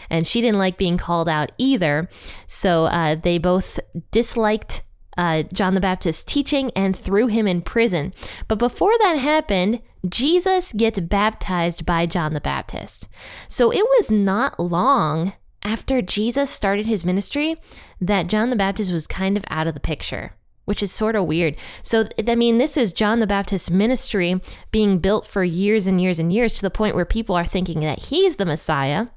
and 0.10 0.28
she 0.28 0.42
didn't 0.42 0.60
like 0.60 0.78
being 0.78 0.98
called 0.98 1.30
out 1.30 1.52
either. 1.58 2.10
So 2.48 2.86
uh, 2.86 3.16
they 3.16 3.38
both 3.38 3.80
disliked 4.12 4.84
uh, 5.18 5.44
John 5.54 5.76
the 5.76 5.82
Baptist's 5.82 6.24
teaching 6.24 6.72
and 6.76 6.96
threw 6.96 7.28
him 7.28 7.48
in 7.48 7.62
prison. 7.62 8.14
But 8.48 8.60
before 8.60 8.94
that 9.00 9.18
happened, 9.18 9.82
Jesus 10.08 10.74
gets 10.74 11.00
baptized 11.00 11.86
by 11.86 12.06
John 12.06 12.34
the 12.34 12.42
Baptist. 12.42 13.08
So 13.48 13.72
it 13.72 13.84
was 13.98 14.12
not 14.12 14.60
long 14.60 15.34
after 15.64 16.02
Jesus 16.02 16.50
started 16.50 16.86
his 16.86 17.06
ministry 17.06 17.56
that 18.02 18.28
John 18.28 18.50
the 18.50 18.56
Baptist 18.56 18.92
was 18.92 19.08
kind 19.08 19.38
of 19.38 19.46
out 19.50 19.68
of 19.68 19.74
the 19.74 19.80
picture 19.80 20.34
which 20.66 20.84
is 20.84 20.92
sort 20.92 21.16
of 21.16 21.26
weird. 21.26 21.56
So, 21.82 22.08
I 22.28 22.36
mean, 22.36 22.58
this 22.58 22.78
is 22.78 22.94
John 22.94 23.20
the 23.20 23.28
Baptist's 23.28 23.70
ministry 23.70 24.42
being 24.72 25.00
built 25.00 25.28
for 25.28 25.44
years 25.44 25.88
and 25.88 26.02
years 26.02 26.20
and 26.20 26.32
years 26.32 26.54
to 26.54 26.62
the 26.62 26.72
point 26.72 26.96
where 26.96 27.06
people 27.06 27.36
are 27.36 27.46
thinking 27.46 27.82
that 27.82 28.04
he's 28.04 28.38
the 28.38 28.46
Messiah. 28.46 29.08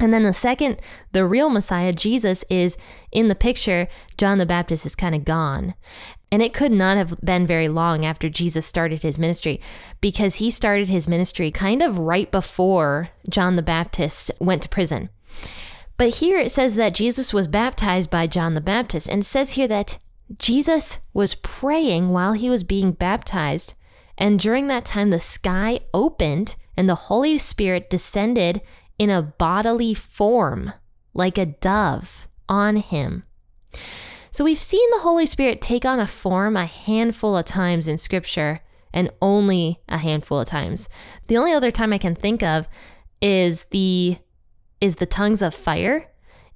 And 0.00 0.14
then 0.14 0.22
the 0.22 0.32
second, 0.32 0.80
the 1.10 1.26
real 1.26 1.50
Messiah, 1.50 1.92
Jesus, 1.92 2.44
is 2.48 2.76
in 3.10 3.28
the 3.28 3.34
picture, 3.34 3.88
John 4.16 4.38
the 4.38 4.46
Baptist 4.46 4.86
is 4.86 4.94
kind 4.94 5.14
of 5.14 5.24
gone. 5.24 5.74
And 6.30 6.42
it 6.42 6.52
could 6.52 6.72
not 6.72 6.96
have 6.96 7.20
been 7.20 7.46
very 7.46 7.68
long 7.68 8.04
after 8.04 8.28
Jesus 8.28 8.66
started 8.66 9.02
his 9.02 9.18
ministry 9.18 9.60
because 10.00 10.36
he 10.36 10.50
started 10.50 10.88
his 10.88 11.08
ministry 11.08 11.50
kind 11.50 11.82
of 11.82 11.98
right 11.98 12.30
before 12.30 13.08
John 13.28 13.56
the 13.56 13.62
Baptist 13.62 14.30
went 14.38 14.62
to 14.62 14.68
prison. 14.68 15.08
But 15.96 16.16
here 16.16 16.38
it 16.38 16.52
says 16.52 16.76
that 16.76 16.94
Jesus 16.94 17.32
was 17.32 17.48
baptized 17.48 18.10
by 18.10 18.26
John 18.26 18.54
the 18.54 18.60
Baptist. 18.60 19.08
And 19.08 19.26
says 19.26 19.52
here 19.52 19.66
that 19.68 19.98
Jesus 20.36 20.98
was 21.14 21.36
praying 21.36 22.10
while 22.10 22.34
he 22.34 22.50
was 22.50 22.64
being 22.64 22.92
baptized, 22.92 23.74
and 24.18 24.38
during 24.38 24.66
that 24.66 24.84
time, 24.84 25.10
the 25.10 25.20
sky 25.20 25.80
opened 25.94 26.56
and 26.76 26.88
the 26.88 26.94
Holy 26.94 27.38
Spirit 27.38 27.88
descended 27.88 28.60
in 28.98 29.10
a 29.10 29.22
bodily 29.22 29.94
form, 29.94 30.72
like 31.14 31.38
a 31.38 31.46
dove, 31.46 32.28
on 32.48 32.76
him. 32.76 33.24
So 34.30 34.44
we've 34.44 34.58
seen 34.58 34.88
the 34.90 35.00
Holy 35.00 35.26
Spirit 35.26 35.60
take 35.60 35.84
on 35.84 36.00
a 36.00 36.06
form 36.06 36.56
a 36.56 36.66
handful 36.66 37.36
of 37.36 37.44
times 37.44 37.88
in 37.88 37.96
Scripture, 37.96 38.60
and 38.92 39.10
only 39.20 39.80
a 39.88 39.98
handful 39.98 40.40
of 40.40 40.48
times. 40.48 40.88
The 41.26 41.36
only 41.36 41.52
other 41.52 41.70
time 41.70 41.92
I 41.92 41.98
can 41.98 42.14
think 42.14 42.42
of 42.42 42.68
is 43.20 43.64
the 43.70 44.18
is 44.80 44.96
the 44.96 45.06
tongues 45.06 45.42
of 45.42 45.54
fire 45.54 46.08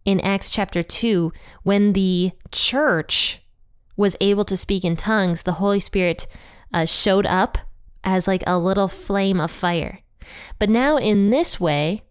in 0.05 0.21
Acts 0.21 0.51
chapter 0.51 0.83
2 0.83 1.33
when 1.65 1.93
the 1.93 2.33
church 2.53 3.42
was 3.97 4.17
able 4.21 4.45
to 4.45 4.57
speak 4.57 4.85
in 4.85 4.97
tongues, 4.97 5.43
the 5.43 5.53
Holy 5.53 5.81
Spirit 5.81 6.27
uh, 6.73 6.85
showed 6.85 7.27
up 7.27 7.59
as 8.05 8.27
like 8.27 8.43
a 8.47 8.59
little 8.59 8.89
flame 8.89 9.41
of 9.41 9.51
fire. 9.51 10.01
But 10.59 10.71
now, 10.71 10.97
in 10.97 11.31
this 11.31 11.61
way, 11.61 12.03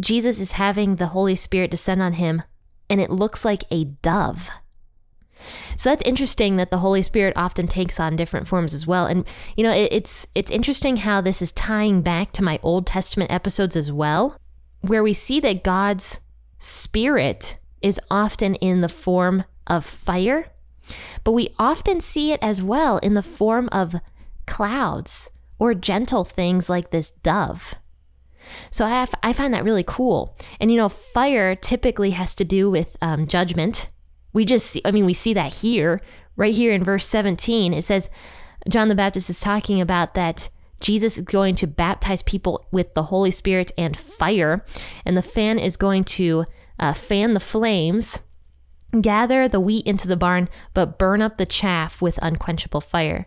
Jesus 0.00 0.40
is 0.40 0.52
having 0.52 0.96
the 0.96 1.08
Holy 1.08 1.36
Spirit 1.36 1.70
descend 1.70 2.02
on 2.02 2.14
him 2.14 2.42
and 2.90 3.00
it 3.00 3.10
looks 3.10 3.44
like 3.44 3.64
a 3.70 3.84
dove. 3.84 4.50
So 5.76 5.90
that's 5.90 6.02
interesting 6.02 6.56
that 6.56 6.70
the 6.70 6.78
Holy 6.78 7.02
Spirit 7.02 7.32
often 7.36 7.66
takes 7.66 7.98
on 7.98 8.16
different 8.16 8.46
forms 8.46 8.74
as 8.74 8.86
well. 8.86 9.06
And 9.06 9.26
you 9.56 9.64
know, 9.64 9.72
it, 9.72 9.92
it's 9.92 10.26
it's 10.34 10.50
interesting 10.50 10.98
how 10.98 11.20
this 11.20 11.42
is 11.42 11.52
tying 11.52 12.02
back 12.02 12.32
to 12.32 12.44
my 12.44 12.60
Old 12.62 12.86
Testament 12.86 13.30
episodes 13.30 13.76
as 13.76 13.90
well, 13.90 14.36
where 14.82 15.02
we 15.02 15.12
see 15.12 15.40
that 15.40 15.64
God's 15.64 16.18
spirit 16.58 17.58
is 17.80 18.00
often 18.10 18.54
in 18.56 18.80
the 18.82 18.88
form 18.88 19.44
of 19.66 19.84
fire, 19.84 20.52
but 21.24 21.32
we 21.32 21.54
often 21.58 22.00
see 22.00 22.32
it 22.32 22.40
as 22.42 22.62
well 22.62 22.98
in 22.98 23.14
the 23.14 23.22
form 23.22 23.68
of 23.72 23.96
clouds 24.46 25.30
or 25.58 25.74
gentle 25.74 26.24
things 26.24 26.68
like 26.68 26.90
this 26.90 27.10
dove. 27.22 27.74
So 28.70 28.84
I, 28.84 28.90
have, 28.90 29.14
I 29.22 29.32
find 29.32 29.54
that 29.54 29.64
really 29.64 29.84
cool. 29.86 30.36
And 30.60 30.70
you 30.70 30.76
know, 30.76 30.88
fire 30.88 31.54
typically 31.54 32.10
has 32.10 32.34
to 32.34 32.44
do 32.44 32.70
with 32.70 32.96
um, 33.00 33.26
judgment 33.26 33.88
we 34.32 34.44
just, 34.44 34.66
see, 34.66 34.82
I 34.84 34.90
mean, 34.90 35.04
we 35.04 35.14
see 35.14 35.34
that 35.34 35.54
here, 35.54 36.00
right 36.36 36.54
here 36.54 36.72
in 36.72 36.84
verse 36.84 37.06
17. 37.06 37.74
It 37.74 37.84
says, 37.84 38.08
John 38.68 38.88
the 38.88 38.94
Baptist 38.94 39.28
is 39.28 39.40
talking 39.40 39.80
about 39.80 40.14
that 40.14 40.48
Jesus 40.80 41.18
is 41.18 41.24
going 41.24 41.54
to 41.56 41.66
baptize 41.66 42.22
people 42.22 42.66
with 42.70 42.94
the 42.94 43.04
Holy 43.04 43.30
Spirit 43.30 43.70
and 43.76 43.96
fire, 43.96 44.64
and 45.04 45.16
the 45.16 45.22
fan 45.22 45.58
is 45.58 45.76
going 45.76 46.04
to 46.04 46.44
uh, 46.78 46.92
fan 46.92 47.34
the 47.34 47.40
flames, 47.40 48.18
gather 49.00 49.48
the 49.48 49.60
wheat 49.60 49.86
into 49.86 50.06
the 50.06 50.16
barn, 50.16 50.48
but 50.74 50.98
burn 50.98 51.22
up 51.22 51.38
the 51.38 51.46
chaff 51.46 52.02
with 52.02 52.18
unquenchable 52.22 52.80
fire. 52.80 53.26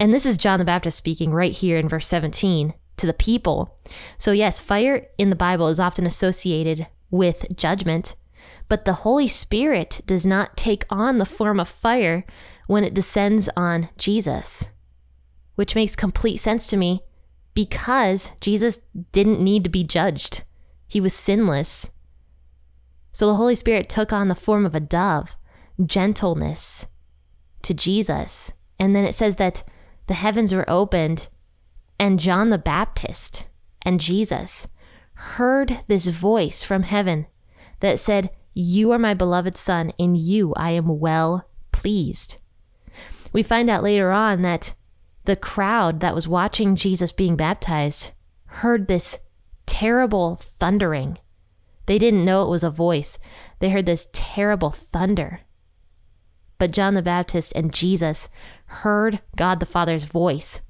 And 0.00 0.12
this 0.12 0.26
is 0.26 0.38
John 0.38 0.58
the 0.58 0.64
Baptist 0.64 0.96
speaking 0.96 1.30
right 1.30 1.52
here 1.52 1.78
in 1.78 1.88
verse 1.88 2.06
17 2.06 2.74
to 2.96 3.06
the 3.06 3.12
people. 3.12 3.76
So, 4.18 4.32
yes, 4.32 4.60
fire 4.60 5.06
in 5.18 5.30
the 5.30 5.36
Bible 5.36 5.68
is 5.68 5.80
often 5.80 6.06
associated 6.06 6.86
with 7.10 7.56
judgment, 7.56 8.14
but 8.68 8.84
the 8.84 8.94
Holy 8.94 9.28
Spirit 9.28 10.00
does 10.06 10.24
not 10.24 10.56
take 10.56 10.84
on 10.90 11.18
the 11.18 11.26
form 11.26 11.60
of 11.60 11.68
fire 11.68 12.24
when 12.66 12.82
it 12.82 12.94
descends 12.94 13.48
on 13.56 13.88
Jesus, 13.98 14.66
which 15.54 15.74
makes 15.74 15.94
complete 15.94 16.38
sense 16.38 16.66
to 16.68 16.76
me 16.76 17.02
because 17.54 18.32
Jesus 18.40 18.80
didn't 19.12 19.42
need 19.42 19.64
to 19.64 19.70
be 19.70 19.84
judged. 19.84 20.42
He 20.86 21.00
was 21.00 21.14
sinless. 21.14 21.90
So 23.14 23.26
the 23.28 23.36
Holy 23.36 23.54
Spirit 23.54 23.88
took 23.88 24.12
on 24.12 24.28
the 24.28 24.34
form 24.34 24.66
of 24.66 24.74
a 24.74 24.80
dove, 24.80 25.36
gentleness 25.86 26.86
to 27.62 27.72
Jesus. 27.72 28.50
And 28.78 28.94
then 28.94 29.04
it 29.04 29.14
says 29.14 29.36
that 29.36 29.62
the 30.08 30.14
heavens 30.14 30.52
were 30.52 30.68
opened, 30.68 31.28
and 31.98 32.20
John 32.20 32.50
the 32.50 32.58
Baptist 32.58 33.46
and 33.82 34.00
Jesus 34.00 34.66
heard 35.14 35.80
this 35.86 36.08
voice 36.08 36.64
from 36.64 36.82
heaven 36.82 37.26
that 37.80 38.00
said, 38.00 38.30
you 38.52 38.90
are 38.90 38.98
my 38.98 39.14
beloved 39.14 39.56
Son, 39.56 39.90
in 39.96 40.14
you 40.16 40.52
I 40.54 40.70
am 40.70 40.98
well 40.98 41.48
pleased. 41.70 42.38
We 43.32 43.42
find 43.42 43.70
out 43.70 43.82
later 43.82 44.10
on 44.10 44.42
that 44.42 44.74
the 45.24 45.36
crowd 45.36 46.00
that 46.00 46.14
was 46.14 46.28
watching 46.28 46.76
Jesus 46.76 47.12
being 47.12 47.36
baptized 47.36 48.10
heard 48.46 48.86
this 48.88 49.18
terrible 49.66 50.36
thundering. 50.36 51.18
They 51.86 51.98
didn't 51.98 52.24
know 52.24 52.44
it 52.44 52.50
was 52.50 52.64
a 52.64 52.70
voice, 52.70 53.18
they 53.58 53.70
heard 53.70 53.86
this 53.86 54.08
terrible 54.12 54.70
thunder. 54.70 55.40
But 56.58 56.70
John 56.70 56.94
the 56.94 57.02
Baptist 57.02 57.52
and 57.54 57.72
Jesus 57.72 58.28
heard 58.66 59.20
God 59.36 59.60
the 59.60 59.66
Father's 59.66 60.04
voice 60.04 60.60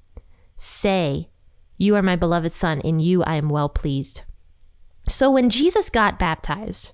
say, 0.57 1.29
You 1.77 1.95
are 1.97 2.03
my 2.03 2.17
beloved 2.17 2.53
Son, 2.53 2.81
in 2.81 2.99
you 2.99 3.23
I 3.23 3.37
am 3.37 3.49
well 3.49 3.69
pleased. 3.69 4.23
So 5.09 5.31
when 5.31 5.51
Jesus 5.51 5.91
got 5.91 6.19
baptized, 6.19 6.93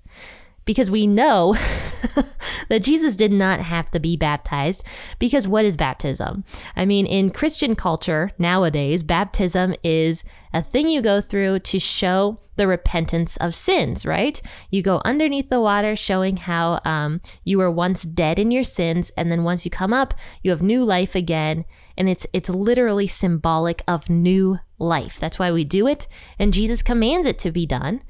because 0.71 0.89
we 0.89 1.05
know 1.05 1.55
that 2.69 2.85
Jesus 2.85 3.17
did 3.17 3.33
not 3.33 3.59
have 3.59 3.91
to 3.91 3.99
be 3.99 4.17
baptized. 4.17 4.85
Because 5.19 5.49
what 5.49 5.65
is 5.65 5.77
baptism? 5.77 6.45
I 6.77 6.87
mean, 6.87 7.07
in 7.07 7.33
Christian 7.33 7.75
culture 7.75 8.31
nowadays, 8.39 9.03
baptism 9.03 9.75
is 9.83 10.23
a 10.55 10.63
thing 10.63 10.89
you 10.89 11.03
go 11.03 11.21
through 11.21 11.59
to 11.59 11.81
show 11.81 12.39
the 12.55 12.69
repentance 12.69 13.37
of 13.39 13.53
sins, 13.53 14.07
right? 14.07 14.41
You 14.71 14.81
go 14.81 15.03
underneath 15.05 15.51
the 15.51 15.61
water, 15.61 15.97
showing 15.97 16.37
how 16.37 16.79
um, 16.85 17.21
you 17.43 17.59
were 17.59 17.69
once 17.69 18.05
dead 18.05 18.39
in 18.39 18.53
your 18.53 18.63
sins, 18.63 19.11
and 19.17 19.29
then 19.29 19.43
once 19.43 19.65
you 19.65 19.73
come 19.73 19.93
up, 19.93 20.15
you 20.45 20.53
have 20.53 20.63
new 20.63 20.85
life 20.85 21.17
again, 21.17 21.65
and 21.99 22.09
it's 22.09 22.29
it's 22.33 22.49
literally 22.49 23.09
symbolic 23.09 23.83
of 23.89 24.09
new 24.09 24.61
life. 24.79 25.19
That's 25.19 25.37
why 25.37 25.51
we 25.51 25.65
do 25.65 25.89
it, 25.89 26.07
and 26.39 26.55
Jesus 26.55 26.81
commands 26.81 27.27
it 27.27 27.41
to 27.41 27.51
be 27.51 27.67
done 27.67 28.03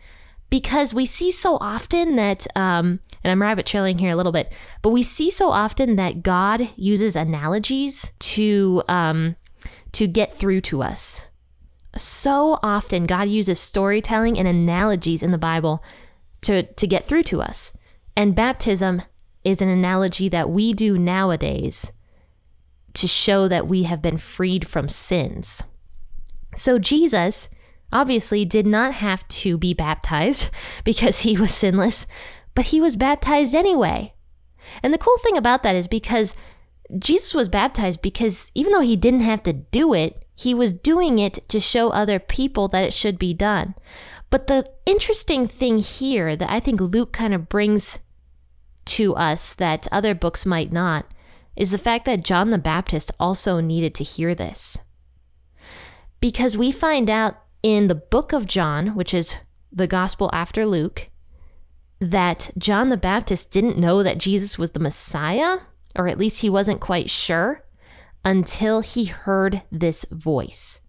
because 0.51 0.93
we 0.93 1.07
see 1.07 1.31
so 1.31 1.57
often 1.61 2.17
that, 2.17 2.47
um, 2.57 3.01
and 3.23 3.31
I'm 3.31 3.41
rabbit 3.41 3.67
trailing 3.67 3.99
here 3.99 4.11
a 4.11 4.17
little 4.17 4.33
bit, 4.33 4.53
but 4.83 4.91
we 4.91 5.03
see 5.03 5.31
so 5.31 5.51
often 5.51 5.97
that 5.97 6.23
God 6.23 6.69
uses 6.77 7.17
analogies 7.17 8.13
to 8.19 8.83
um, 8.89 9.37
to 9.93 10.07
get 10.07 10.35
through 10.35 10.61
to 10.63 10.83
us. 10.83 11.29
So 11.97 12.59
often, 12.63 13.07
God 13.07 13.29
uses 13.29 13.59
storytelling 13.59 14.39
and 14.39 14.47
analogies 14.47 15.23
in 15.23 15.31
the 15.31 15.39
Bible 15.39 15.83
to 16.43 16.65
to 16.65 16.87
get 16.87 17.05
through 17.05 17.25
to 17.25 17.41
us, 17.41 17.73
and 18.17 18.35
baptism 18.35 19.03
is 19.45 19.63
an 19.63 19.69
analogy 19.69 20.29
that 20.29 20.51
we 20.51 20.73
do 20.73 20.99
nowadays 20.99 21.93
to 22.93 23.07
show 23.07 23.49
that 23.49 23.69
we 23.69 23.85
have 23.85 24.03
been 24.03 24.19
freed 24.19 24.67
from 24.67 24.89
sins. 24.89 25.63
So 26.57 26.79
Jesus 26.79 27.49
obviously 27.93 28.45
did 28.45 28.67
not 28.67 28.95
have 28.95 29.27
to 29.29 29.59
be 29.59 29.75
baptized 29.75 30.51
because 30.85 31.21
he 31.21 31.37
was 31.37 31.53
sinless, 31.53 32.07
but 32.55 32.67
he 32.67 32.81
was 32.81 32.97
baptized 32.97 33.55
anyway. 33.55 34.15
And 34.83 34.93
the 34.93 34.99
cool 34.99 35.19
thing 35.19 35.37
about 35.37 35.63
that 35.63 35.77
is 35.77 35.89
because 35.89 36.35
Jesus 36.99 37.35
was 37.35 37.49
baptized 37.49 38.03
because 38.03 38.51
even 38.55 38.73
though 38.73 38.81
he 38.81 38.97
didn't 38.97 39.21
have 39.21 39.43
to 39.45 39.53
do 39.53 39.95
it, 39.95 40.25
he 40.35 40.55
was 40.55 40.73
doing 40.73 41.19
it 41.19 41.49
to 41.49 41.61
show 41.61 41.91
other 41.91 42.19
people 42.19 42.69
that 42.69 42.85
it 42.85 42.93
should 42.93 43.19
be 43.19 43.35
done. 43.35 43.75
But 44.31 44.47
the 44.47 44.65
interesting 44.87 45.47
thing 45.47 45.79
here 45.79 46.37
that 46.37 46.51
I 46.51 46.61
think 46.61 46.81
Luke 46.81 47.13
kind 47.13 47.35
of 47.35 47.49
brings 47.49 47.99
to 48.87 49.15
us 49.15 49.55
that 49.55 49.87
other 49.93 50.15
books 50.15 50.47
might 50.47 50.73
not 50.73 51.07
is 51.57 51.73
the 51.73 51.79
fact 51.79 52.05
that 52.07 52.25
John 52.25 52.51
the 52.51 52.59
Baptist 52.59 53.13
also 53.21 53.61
needed 53.61 53.95
to 53.97 54.05
hear 54.05 54.35
this. 54.35 54.79
Because 56.21 56.57
we 56.57 56.73
find 56.73 57.11
out 57.11 57.37
in 57.63 57.87
the 57.87 57.95
book 57.95 58.33
of 58.33 58.47
John, 58.47 58.95
which 58.95 59.15
is 59.15 59.37
the 59.73 59.87
gospel 59.87 60.31
after 60.33 60.67
Luke, 60.67 61.11
that 62.01 62.51
John 62.57 62.89
the 62.89 62.97
Baptist 62.97 63.51
didn't 63.51 63.79
know 63.79 64.03
that 64.03 64.19
Jesus 64.19 64.59
was 64.59 64.71
the 64.71 64.81
Messiah, 64.81 65.59
or 65.95 66.09
at 66.09 66.19
least 66.19 66.41
he 66.41 66.51
wasn't 66.51 66.81
quite 66.81 67.11
sure 67.11 67.65
until 68.25 68.81
he 68.81 69.05
heard 69.05 69.63
this 69.71 70.05
voice. 70.07 70.81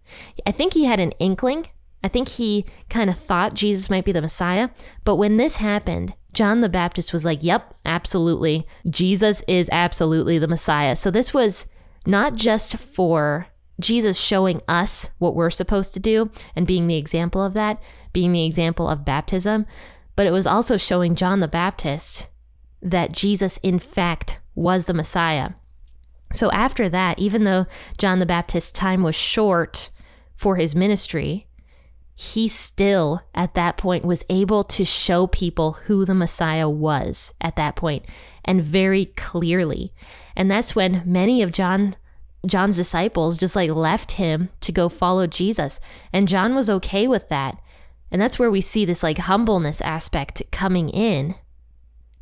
I 0.46 0.52
think 0.52 0.74
he 0.74 0.84
had 0.84 1.00
an 1.00 1.12
inkling. 1.12 1.66
I 2.04 2.08
think 2.08 2.28
he 2.28 2.66
kind 2.88 3.08
of 3.08 3.18
thought 3.18 3.54
Jesus 3.54 3.88
might 3.88 4.04
be 4.04 4.12
the 4.12 4.20
Messiah. 4.20 4.70
But 5.04 5.16
when 5.16 5.36
this 5.36 5.56
happened, 5.56 6.14
John 6.32 6.60
the 6.60 6.68
Baptist 6.68 7.12
was 7.12 7.24
like, 7.24 7.44
Yep, 7.44 7.74
absolutely. 7.84 8.66
Jesus 8.88 9.42
is 9.46 9.68
absolutely 9.70 10.38
the 10.38 10.48
Messiah. 10.48 10.96
So 10.96 11.10
this 11.10 11.32
was 11.32 11.66
not 12.06 12.34
just 12.34 12.76
for 12.76 13.46
Jesus 13.82 14.18
showing 14.18 14.62
us 14.68 15.10
what 15.18 15.34
we're 15.34 15.50
supposed 15.50 15.94
to 15.94 16.00
do 16.00 16.30
and 16.56 16.66
being 16.66 16.86
the 16.86 16.96
example 16.96 17.42
of 17.44 17.54
that, 17.54 17.80
being 18.12 18.32
the 18.32 18.44
example 18.44 18.88
of 18.88 19.04
baptism, 19.04 19.66
but 20.16 20.26
it 20.26 20.32
was 20.32 20.46
also 20.46 20.76
showing 20.76 21.14
John 21.14 21.40
the 21.40 21.48
Baptist 21.48 22.28
that 22.80 23.12
Jesus, 23.12 23.58
in 23.62 23.78
fact, 23.78 24.38
was 24.54 24.84
the 24.84 24.94
Messiah. 24.94 25.50
So 26.32 26.50
after 26.50 26.88
that, 26.88 27.18
even 27.18 27.44
though 27.44 27.66
John 27.98 28.18
the 28.18 28.26
Baptist's 28.26 28.72
time 28.72 29.02
was 29.02 29.14
short 29.14 29.90
for 30.34 30.56
his 30.56 30.74
ministry, 30.74 31.46
he 32.14 32.48
still 32.48 33.22
at 33.34 33.54
that 33.54 33.76
point 33.76 34.04
was 34.04 34.24
able 34.28 34.64
to 34.64 34.84
show 34.84 35.26
people 35.26 35.72
who 35.72 36.04
the 36.04 36.14
Messiah 36.14 36.68
was 36.68 37.32
at 37.40 37.56
that 37.56 37.76
point 37.76 38.04
and 38.44 38.62
very 38.62 39.06
clearly. 39.06 39.92
And 40.36 40.50
that's 40.50 40.76
when 40.76 41.02
many 41.04 41.42
of 41.42 41.52
John 41.52 41.96
John's 42.46 42.76
disciples 42.76 43.38
just 43.38 43.54
like 43.54 43.70
left 43.70 44.12
him 44.12 44.50
to 44.60 44.72
go 44.72 44.88
follow 44.88 45.26
Jesus. 45.26 45.78
And 46.12 46.28
John 46.28 46.54
was 46.54 46.68
okay 46.68 47.06
with 47.06 47.28
that. 47.28 47.60
And 48.10 48.20
that's 48.20 48.38
where 48.38 48.50
we 48.50 48.60
see 48.60 48.84
this 48.84 49.02
like 49.02 49.18
humbleness 49.18 49.80
aspect 49.80 50.42
coming 50.50 50.90
in, 50.90 51.34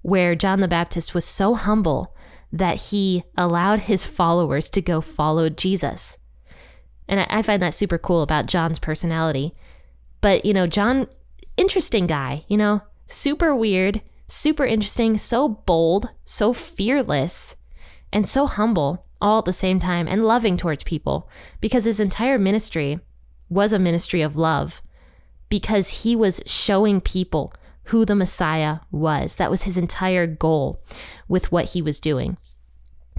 where 0.03 0.35
John 0.35 0.61
the 0.61 0.69
Baptist 0.69 1.15
was 1.15 1.25
so 1.25 1.55
humble 1.55 2.15
that 2.53 2.77
he 2.77 3.25
allowed 3.37 3.81
his 3.81 4.05
followers 4.05 4.69
to 4.71 4.83
go 4.83 5.01
follow 5.01 5.49
Jesus. 5.49 6.17
And 7.09 7.21
I, 7.21 7.27
I 7.31 7.43
find 7.43 7.63
that 7.63 7.75
super 7.75 7.99
cool 7.99 8.23
about 8.23 8.47
John's 8.47 8.79
personality. 8.79 9.55
But, 10.21 10.45
you 10.45 10.53
know, 10.53 10.67
John, 10.67 11.09
interesting 11.57 12.07
guy, 12.07 12.45
you 12.47 12.57
know, 12.57 12.83
super 13.07 13.55
weird, 13.55 14.01
super 14.29 14.65
interesting, 14.65 15.17
so 15.19 15.49
bold, 15.49 16.11
so 16.25 16.53
fearless, 16.53 17.57
and 18.13 18.29
so 18.29 18.47
humble 18.47 19.07
all 19.21 19.41
at 19.41 19.45
the 19.45 19.53
same 19.53 19.79
time 19.79 20.09
and 20.09 20.25
loving 20.25 20.57
towards 20.57 20.85
people 20.85 21.29
because 21.61 21.85
his 21.85 22.01
entire 22.01 22.39
ministry 22.39 23.01
was 23.49 23.73
a 23.73 23.79
ministry 23.79 24.23
of 24.23 24.37
love 24.37 24.83
because 25.49 26.03
he 26.05 26.15
was 26.15 26.41
showing 26.47 27.01
people 27.01 27.53
who 27.85 28.05
the 28.05 28.15
Messiah 28.15 28.79
was. 28.91 29.35
That 29.35 29.51
was 29.51 29.65
his 29.65 29.77
entire 29.77 30.27
goal 30.27 30.81
with 31.29 31.51
what 31.51 31.71
he 31.71 31.83
was 31.83 32.01
doing 32.01 32.37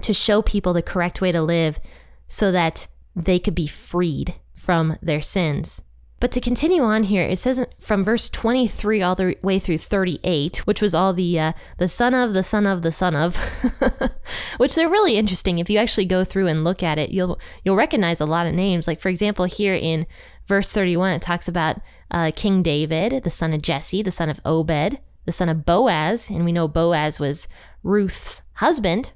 to 0.00 0.12
show 0.12 0.42
people 0.42 0.72
the 0.72 0.82
correct 0.82 1.20
way 1.20 1.30
to 1.32 1.42
live 1.42 1.78
so 2.26 2.50
that 2.50 2.88
they 3.14 3.38
could 3.38 3.54
be 3.54 3.66
freed 3.66 4.34
from 4.54 4.96
their 5.02 5.22
sins. 5.22 5.80
But 6.22 6.30
to 6.32 6.40
continue 6.40 6.84
on 6.84 7.02
here, 7.02 7.24
it 7.24 7.40
says 7.40 7.66
from 7.80 8.04
verse 8.04 8.30
23 8.30 9.02
all 9.02 9.16
the 9.16 9.36
way 9.42 9.58
through 9.58 9.78
38, 9.78 10.58
which 10.68 10.80
was 10.80 10.94
all 10.94 11.12
the 11.12 11.36
uh, 11.36 11.52
the 11.78 11.88
son 11.88 12.14
of 12.14 12.32
the 12.32 12.44
son 12.44 12.64
of 12.64 12.82
the 12.82 12.92
son 12.92 13.16
of, 13.16 13.34
which 14.58 14.76
they're 14.76 14.88
really 14.88 15.16
interesting. 15.16 15.58
If 15.58 15.68
you 15.68 15.80
actually 15.80 16.04
go 16.04 16.22
through 16.22 16.46
and 16.46 16.62
look 16.62 16.80
at 16.80 16.96
it, 16.96 17.10
you'll 17.10 17.40
you'll 17.64 17.74
recognize 17.74 18.20
a 18.20 18.24
lot 18.24 18.46
of 18.46 18.54
names. 18.54 18.86
Like 18.86 19.00
for 19.00 19.08
example, 19.08 19.46
here 19.46 19.74
in 19.74 20.06
verse 20.46 20.70
31, 20.70 21.10
it 21.14 21.22
talks 21.22 21.48
about 21.48 21.80
uh, 22.12 22.30
King 22.36 22.62
David, 22.62 23.24
the 23.24 23.28
son 23.28 23.52
of 23.52 23.60
Jesse, 23.60 24.04
the 24.04 24.12
son 24.12 24.28
of 24.28 24.38
Obed, 24.44 25.00
the 25.24 25.32
son 25.32 25.48
of 25.48 25.66
Boaz, 25.66 26.30
and 26.30 26.44
we 26.44 26.52
know 26.52 26.68
Boaz 26.68 27.18
was 27.18 27.48
Ruth's 27.82 28.42
husband. 28.52 29.12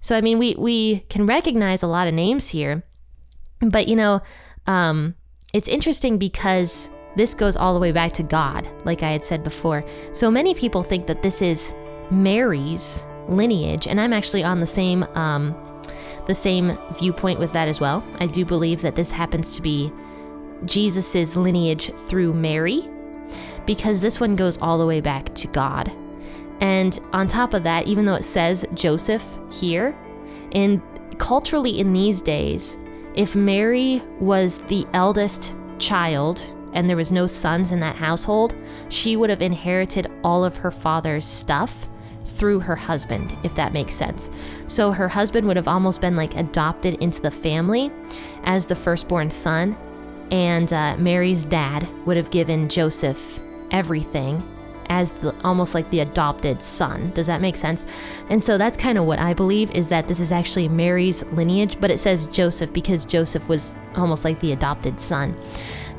So 0.00 0.16
I 0.16 0.20
mean, 0.20 0.38
we 0.38 0.54
we 0.56 1.00
can 1.08 1.26
recognize 1.26 1.82
a 1.82 1.88
lot 1.88 2.06
of 2.06 2.14
names 2.14 2.50
here, 2.50 2.84
but 3.60 3.88
you 3.88 3.96
know. 3.96 4.20
Um, 4.68 5.16
it's 5.54 5.68
interesting 5.68 6.18
because 6.18 6.90
this 7.16 7.32
goes 7.32 7.56
all 7.56 7.74
the 7.74 7.80
way 7.80 7.92
back 7.92 8.12
to 8.14 8.24
God, 8.24 8.68
like 8.84 9.04
I 9.04 9.12
had 9.12 9.24
said 9.24 9.44
before. 9.44 9.84
So 10.12 10.28
many 10.30 10.52
people 10.52 10.82
think 10.82 11.06
that 11.06 11.22
this 11.22 11.40
is 11.40 11.72
Mary's 12.10 13.06
lineage, 13.28 13.86
and 13.86 14.00
I'm 14.00 14.12
actually 14.12 14.42
on 14.42 14.60
the 14.60 14.66
same 14.66 15.04
um, 15.14 15.54
the 16.26 16.34
same 16.34 16.76
viewpoint 16.98 17.38
with 17.38 17.52
that 17.52 17.68
as 17.68 17.80
well. 17.80 18.02
I 18.18 18.26
do 18.26 18.44
believe 18.44 18.82
that 18.82 18.96
this 18.96 19.10
happens 19.10 19.54
to 19.54 19.62
be 19.62 19.92
Jesus's 20.64 21.36
lineage 21.36 21.94
through 21.94 22.32
Mary, 22.34 22.88
because 23.64 24.00
this 24.00 24.18
one 24.18 24.34
goes 24.34 24.58
all 24.58 24.76
the 24.76 24.86
way 24.86 25.00
back 25.00 25.34
to 25.36 25.46
God. 25.48 25.92
And 26.60 26.98
on 27.12 27.28
top 27.28 27.54
of 27.54 27.62
that, 27.62 27.86
even 27.86 28.06
though 28.06 28.14
it 28.14 28.24
says 28.24 28.64
Joseph 28.74 29.24
here, 29.52 29.96
in 30.50 30.82
culturally 31.18 31.78
in 31.78 31.92
these 31.92 32.20
days, 32.20 32.76
if 33.14 33.36
Mary 33.36 34.02
was 34.20 34.58
the 34.68 34.86
eldest 34.92 35.54
child 35.78 36.50
and 36.72 36.88
there 36.88 36.96
was 36.96 37.12
no 37.12 37.26
sons 37.26 37.70
in 37.70 37.80
that 37.80 37.96
household, 37.96 38.54
she 38.88 39.16
would 39.16 39.30
have 39.30 39.42
inherited 39.42 40.10
all 40.24 40.44
of 40.44 40.56
her 40.56 40.70
father's 40.70 41.24
stuff 41.24 41.86
through 42.24 42.58
her 42.58 42.74
husband, 42.74 43.36
if 43.44 43.54
that 43.54 43.72
makes 43.72 43.94
sense. 43.94 44.28
So 44.66 44.90
her 44.90 45.08
husband 45.08 45.46
would 45.46 45.56
have 45.56 45.68
almost 45.68 46.00
been 46.00 46.16
like 46.16 46.34
adopted 46.36 46.94
into 46.94 47.20
the 47.20 47.30
family 47.30 47.92
as 48.44 48.66
the 48.66 48.74
firstborn 48.74 49.30
son, 49.30 49.76
and 50.30 50.72
uh, 50.72 50.96
Mary's 50.96 51.44
dad 51.44 51.88
would 52.06 52.16
have 52.16 52.30
given 52.30 52.68
Joseph 52.68 53.40
everything 53.70 54.42
as 54.88 55.10
the 55.22 55.34
almost 55.44 55.74
like 55.74 55.88
the 55.90 56.00
adopted 56.00 56.62
son. 56.62 57.10
Does 57.14 57.26
that 57.26 57.40
make 57.40 57.56
sense? 57.56 57.84
And 58.30 58.42
so 58.42 58.58
that's 58.58 58.76
kind 58.76 58.98
of 58.98 59.04
what 59.04 59.18
I 59.18 59.34
believe 59.34 59.70
is 59.70 59.88
that 59.88 60.08
this 60.08 60.20
is 60.20 60.32
actually 60.32 60.68
Mary's 60.68 61.22
lineage, 61.26 61.80
but 61.80 61.90
it 61.90 61.98
says 61.98 62.26
Joseph 62.26 62.72
because 62.72 63.04
Joseph 63.04 63.48
was 63.48 63.74
almost 63.96 64.24
like 64.24 64.40
the 64.40 64.52
adopted 64.52 65.00
son. 65.00 65.36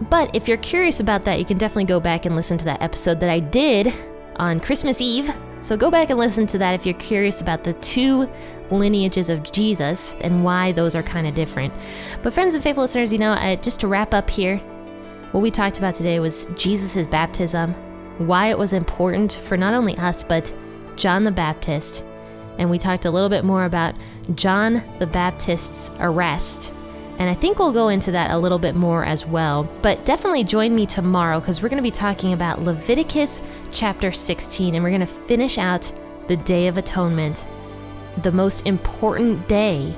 But 0.09 0.33
if 0.35 0.47
you're 0.47 0.57
curious 0.57 0.99
about 0.99 1.23
that, 1.25 1.39
you 1.39 1.45
can 1.45 1.57
definitely 1.57 1.85
go 1.85 1.99
back 1.99 2.25
and 2.25 2.35
listen 2.35 2.57
to 2.57 2.65
that 2.65 2.81
episode 2.81 3.19
that 3.21 3.29
I 3.29 3.39
did 3.39 3.93
on 4.37 4.59
Christmas 4.59 4.99
Eve. 4.99 5.33
So 5.61 5.77
go 5.77 5.89
back 5.89 6.09
and 6.09 6.19
listen 6.19 6.45
to 6.47 6.57
that 6.59 6.73
if 6.73 6.85
you're 6.85 6.93
curious 6.95 7.41
about 7.41 7.63
the 7.63 7.73
two 7.73 8.29
lineages 8.71 9.29
of 9.29 9.49
Jesus 9.51 10.13
and 10.21 10.43
why 10.43 10.71
those 10.71 10.95
are 10.95 11.03
kind 11.03 11.27
of 11.27 11.33
different. 11.33 11.73
But 12.23 12.33
friends 12.33 12.55
and 12.55 12.63
faithful 12.63 12.83
listeners, 12.83 13.13
you 13.13 13.19
know, 13.19 13.31
uh, 13.31 13.55
just 13.55 13.79
to 13.79 13.87
wrap 13.87 14.13
up 14.13 14.29
here, 14.29 14.57
what 15.31 15.41
we 15.41 15.51
talked 15.51 15.77
about 15.77 15.95
today 15.95 16.19
was 16.19 16.47
Jesus' 16.55 17.07
baptism, 17.07 17.75
why 18.17 18.49
it 18.49 18.57
was 18.57 18.73
important 18.73 19.33
for 19.33 19.57
not 19.57 19.73
only 19.73 19.97
us, 19.97 20.23
but 20.23 20.53
John 20.95 21.23
the 21.23 21.31
Baptist. 21.31 22.03
And 22.57 22.69
we 22.69 22.79
talked 22.79 23.05
a 23.05 23.11
little 23.11 23.29
bit 23.29 23.43
more 23.43 23.65
about 23.65 23.95
John 24.35 24.81
the 24.99 25.07
Baptist's 25.07 25.91
arrest. 25.99 26.71
And 27.17 27.29
I 27.29 27.33
think 27.33 27.59
we'll 27.59 27.71
go 27.71 27.89
into 27.89 28.11
that 28.11 28.31
a 28.31 28.37
little 28.37 28.59
bit 28.59 28.75
more 28.75 29.05
as 29.05 29.25
well. 29.25 29.63
But 29.81 30.05
definitely 30.05 30.43
join 30.43 30.75
me 30.75 30.85
tomorrow 30.85 31.39
because 31.39 31.61
we're 31.61 31.69
going 31.69 31.77
to 31.77 31.83
be 31.83 31.91
talking 31.91 32.33
about 32.33 32.63
Leviticus 32.63 33.41
chapter 33.71 34.11
16 34.11 34.75
and 34.75 34.83
we're 34.83 34.89
going 34.89 34.99
to 34.99 35.05
finish 35.05 35.57
out 35.57 35.91
the 36.27 36.37
Day 36.37 36.67
of 36.67 36.77
Atonement, 36.77 37.45
the 38.23 38.31
most 38.31 38.65
important 38.65 39.47
day 39.47 39.95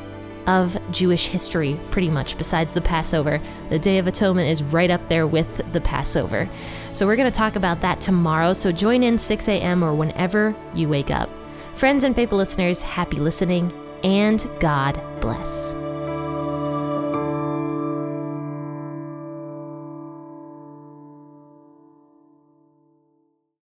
of 0.47 0.77
Jewish 0.91 1.27
history, 1.27 1.79
pretty 1.91 2.09
much, 2.09 2.37
besides 2.37 2.73
the 2.73 2.81
Passover. 2.81 3.39
The 3.69 3.79
Day 3.79 3.97
of 3.97 4.07
Atonement 4.07 4.49
is 4.49 4.63
right 4.63 4.89
up 4.89 5.07
there 5.09 5.27
with 5.27 5.61
the 5.73 5.81
Passover. 5.81 6.49
So 6.93 7.05
we're 7.05 7.17
going 7.17 7.31
to 7.31 7.37
talk 7.37 7.55
about 7.55 7.81
that 7.81 8.01
tomorrow. 8.01 8.53
So 8.53 8.71
join 8.71 9.03
in 9.03 9.17
6 9.17 9.47
a.m. 9.47 9.83
or 9.83 9.93
whenever 9.93 10.55
you 10.73 10.89
wake 10.89 11.11
up. 11.11 11.29
Friends 11.75 12.03
and 12.03 12.15
faithful 12.15 12.39
listeners, 12.39 12.81
happy 12.81 13.17
listening 13.17 13.71
and 14.03 14.47
God 14.59 14.99
bless. 15.21 15.76